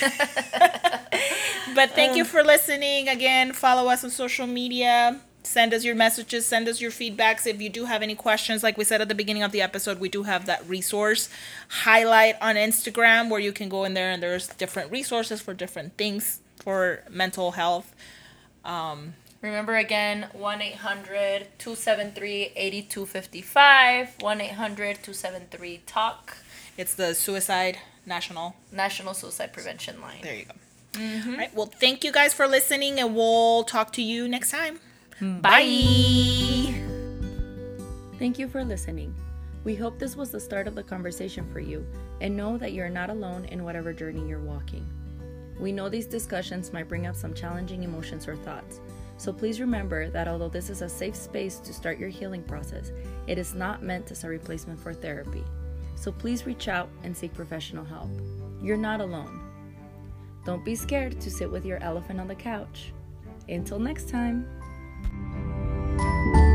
[1.74, 2.28] but thank you um.
[2.28, 3.08] for listening.
[3.08, 5.20] Again, follow us on social media.
[5.42, 7.46] Send us your messages, send us your feedbacks.
[7.46, 9.98] If you do have any questions, like we said at the beginning of the episode,
[9.98, 11.30] we do have that resource
[11.68, 15.96] highlight on Instagram where you can go in there and there's different resources for different
[15.96, 17.94] things for mental health.
[18.64, 24.16] Um, Remember again, 1 800 273 8255.
[24.20, 26.36] 1 800 273 TALK.
[26.76, 28.56] it's the Suicide National.
[28.70, 30.20] National Suicide Prevention Line.
[30.22, 30.52] There you go.
[31.30, 31.54] All right.
[31.54, 34.80] Well, thank you guys for listening, and we'll talk to you next time.
[35.20, 36.74] Bye.
[38.18, 39.14] Thank you for listening.
[39.64, 41.86] We hope this was the start of the conversation for you
[42.22, 44.86] and know that you're not alone in whatever journey you're walking.
[45.60, 48.80] We know these discussions might bring up some challenging emotions or thoughts,
[49.18, 52.90] so please remember that although this is a safe space to start your healing process,
[53.26, 55.44] it is not meant as a replacement for therapy.
[55.96, 58.08] So please reach out and seek professional help.
[58.62, 59.38] You're not alone.
[60.46, 62.94] Don't be scared to sit with your elephant on the couch.
[63.50, 64.46] Until next time.
[65.02, 66.49] Thank you